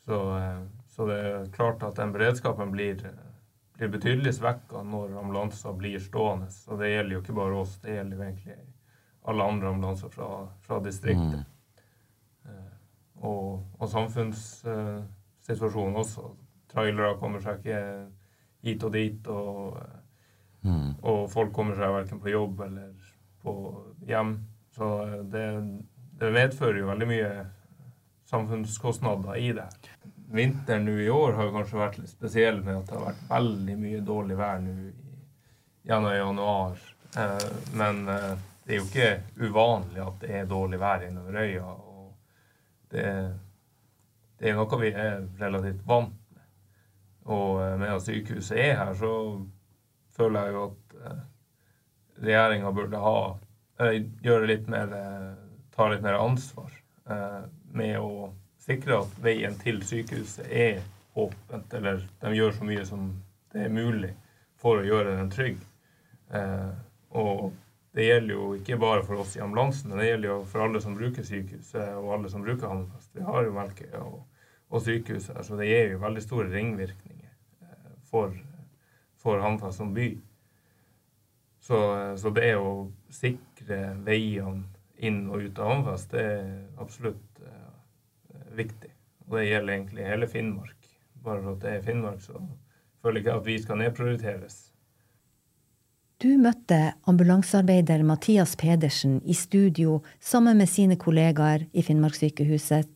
Så, 0.06 0.20
eh, 0.38 0.62
så, 1.00 1.06
det 1.06 1.16
er 1.16 1.52
klart 1.52 1.82
at 1.82 1.96
den 1.96 2.12
beredskapen 2.12 2.72
blir, 2.74 2.98
blir 3.78 3.88
betydelig 3.88 4.34
svekka 4.36 4.82
når 4.84 5.14
ambulanser 5.16 5.72
blir 5.72 5.98
stående. 6.04 6.50
Og 6.68 6.78
det 6.82 6.90
gjelder 6.90 7.14
jo 7.14 7.20
ikke 7.22 7.36
bare 7.38 7.60
oss, 7.62 7.78
det 7.80 7.94
gjelder 7.94 8.16
jo 8.18 8.22
egentlig 8.26 8.56
alle 9.32 9.46
andre 9.48 9.70
ambulanser 9.70 10.10
fra, 10.12 10.28
fra 10.60 10.76
distriktet. 10.84 11.40
Mm. 11.40 12.52
Eh, 12.52 12.74
og, 13.30 13.64
og 13.78 13.88
samfunnssituasjonen 13.88 15.96
også. 16.02 16.24
Trailere 16.68 17.18
kommer 17.22 17.40
seg 17.40 17.56
ikke 17.62 17.80
hit 18.68 18.84
og 18.84 18.92
dit, 18.92 19.30
og, 19.32 19.80
mm. 20.68 21.00
og 21.00 21.32
folk 21.32 21.48
kommer 21.56 21.80
seg 21.80 21.96
verken 21.96 22.20
på 22.20 22.28
jobb 22.34 22.60
eller 22.68 22.92
på 23.40 23.56
hjem. 24.04 24.36
Så 24.76 24.84
det, 25.32 25.48
det 26.20 26.36
medfører 26.36 26.76
jo 26.82 26.92
veldig 26.92 27.08
mye 27.08 27.32
samfunnskostnader 28.28 29.40
i 29.40 29.56
det. 29.56 29.70
Vinteren 30.30 30.84
nå 30.86 30.94
i 31.02 31.10
år 31.10 31.34
har 31.38 31.52
kanskje 31.54 31.80
vært 31.80 31.98
litt 31.98 32.12
spesiell 32.12 32.60
med 32.62 32.76
at 32.78 32.88
det 32.88 32.96
har 32.96 33.08
vært 33.08 33.26
veldig 33.30 33.76
mye 33.80 34.00
dårlig 34.06 34.38
vær 34.38 34.62
nå 34.62 34.74
gjennom 35.90 36.14
januar. 36.14 36.84
Eh, 37.18 37.48
men 37.74 38.02
eh, 38.08 38.32
det 38.64 38.76
er 38.76 38.80
jo 38.80 38.86
ikke 38.86 39.48
uvanlig 39.48 40.04
at 40.04 40.20
det 40.22 40.32
er 40.38 40.50
dårlig 40.50 40.80
vær 40.82 41.06
innover 41.08 41.40
øya. 41.42 41.66
og 41.66 42.12
det, 42.90 43.04
det 44.38 44.50
er 44.50 44.58
noe 44.58 44.80
vi 44.80 44.94
er 44.94 45.26
relativt 45.40 45.82
vant 45.86 46.16
med. 46.34 46.46
Og 47.26 47.60
eh, 47.64 47.76
med 47.82 47.96
at 47.96 48.06
sykehuset 48.06 48.62
er 48.68 48.74
her, 48.84 48.94
så 48.94 49.12
føler 50.14 50.46
jeg 50.46 50.58
jo 50.58 50.64
at 50.70 50.98
regjeringa 52.20 52.70
burde 52.76 53.00
ha 53.00 53.20
gjøre 53.80 54.48
litt 54.50 54.68
mer 54.70 54.92
eh, 54.96 55.30
Ta 55.70 55.86
litt 55.88 56.02
mer 56.04 56.18
ansvar 56.20 56.72
eh, 57.08 57.42
med 57.72 57.94
å 58.02 58.32
sikre 58.60 59.00
at 59.02 59.18
veien 59.24 59.56
til 59.60 59.80
sykehuset 59.86 60.46
er 60.46 60.82
åpent, 61.18 61.72
eller 61.74 62.04
de 62.20 62.34
gjør 62.36 62.54
så 62.56 62.68
mye 62.68 62.84
som 62.86 63.10
det 63.52 63.66
er 63.66 63.74
mulig 63.74 64.12
for 64.60 64.80
å 64.80 64.86
gjøre 64.86 65.16
den 65.16 65.30
trygg. 65.32 65.58
Eh, 66.36 66.70
og 67.18 67.50
det 67.96 68.06
gjelder 68.06 68.34
jo 68.36 68.48
ikke 68.54 68.78
bare 68.78 69.02
for 69.06 69.22
oss 69.24 69.34
i 69.36 69.42
ambulansen, 69.42 69.96
det 69.98 70.10
gjelder 70.12 70.30
jo 70.30 70.36
for 70.52 70.64
alle 70.66 70.82
som 70.82 70.94
bruker 70.94 71.26
sykehuset, 71.26 71.96
og 71.98 72.12
alle 72.14 72.30
som 72.30 72.44
bruker 72.46 72.70
Hammerfest. 72.70 73.10
Vi 73.16 73.24
har 73.26 73.46
jo 73.46 73.54
Melkøya 73.56 74.02
og, 74.04 74.20
og 74.70 74.84
sykehuset 74.86 75.46
så 75.46 75.58
det 75.58 75.70
gir 75.70 75.96
jo 75.96 76.02
veldig 76.04 76.22
store 76.22 76.50
ringvirkninger 76.52 77.32
for, 78.10 78.36
for 79.18 79.42
Hammerfest 79.42 79.82
som 79.82 79.94
by. 79.96 80.12
Så, 81.60 81.80
så, 82.16 82.30
det 82.34 82.54
å 82.56 82.90
sikre 83.12 83.96
veiene 84.06 84.68
inn 85.02 85.24
og 85.28 85.42
ut 85.42 85.58
av 85.58 85.72
Hammerfest, 85.72 86.14
det 86.14 86.22
er 86.22 86.54
absolutt 86.80 87.29
viktig. 88.56 88.90
Og 89.26 89.38
det 89.38 89.46
gjelder 89.48 89.74
egentlig 89.76 90.08
hele 90.08 90.28
Finnmark. 90.30 90.90
Bare 91.24 91.42
for 91.42 91.54
at 91.54 91.62
det 91.64 91.72
er 91.76 91.86
Finnmark, 91.86 92.20
så 92.24 92.38
føler 93.02 93.20
jeg 93.20 93.26
ikke 93.26 93.38
at 93.38 93.46
vi 93.46 93.58
skal 93.62 93.80
nedprioriteres. 93.82 94.58
Du 96.20 96.28
møtte 96.36 96.92
ambulansearbeider 97.08 98.02
Mathias 98.04 98.52
Pedersen 98.60 99.20
i 99.24 99.32
studio 99.32 100.02
sammen 100.20 100.58
med 100.60 100.68
sine 100.68 100.98
kollegaer 101.00 101.64
i 101.72 101.84
Finnmarkssykehuset, 101.84 102.90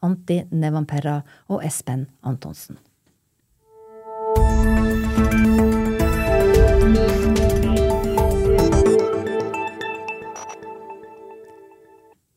Anti 0.00 0.38
Nevanperra 0.48 1.18
og 1.52 1.60
Espen 1.66 2.06
Antonsen. 2.24 2.78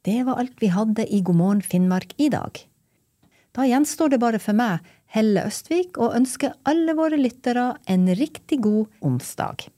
Det 0.04 0.24
var 0.24 0.36
alt 0.36 0.60
vi 0.60 0.68
hadde 0.68 1.06
i 1.16 1.22
God 1.22 1.36
morgen 1.36 1.62
Finnmark 1.62 2.14
i 2.18 2.28
dag. 2.30 2.60
Da 3.56 3.64
gjenstår 3.64 4.10
det 4.12 4.20
bare 4.20 4.40
for 4.42 4.58
meg, 4.58 4.84
Helle 5.08 5.46
Østvik, 5.48 5.96
å 5.96 6.12
ønske 6.18 6.52
alle 6.68 6.96
våre 6.98 7.16
lyttere 7.22 7.70
en 7.88 8.10
riktig 8.20 8.60
god 8.66 8.92
onsdag. 9.00 9.70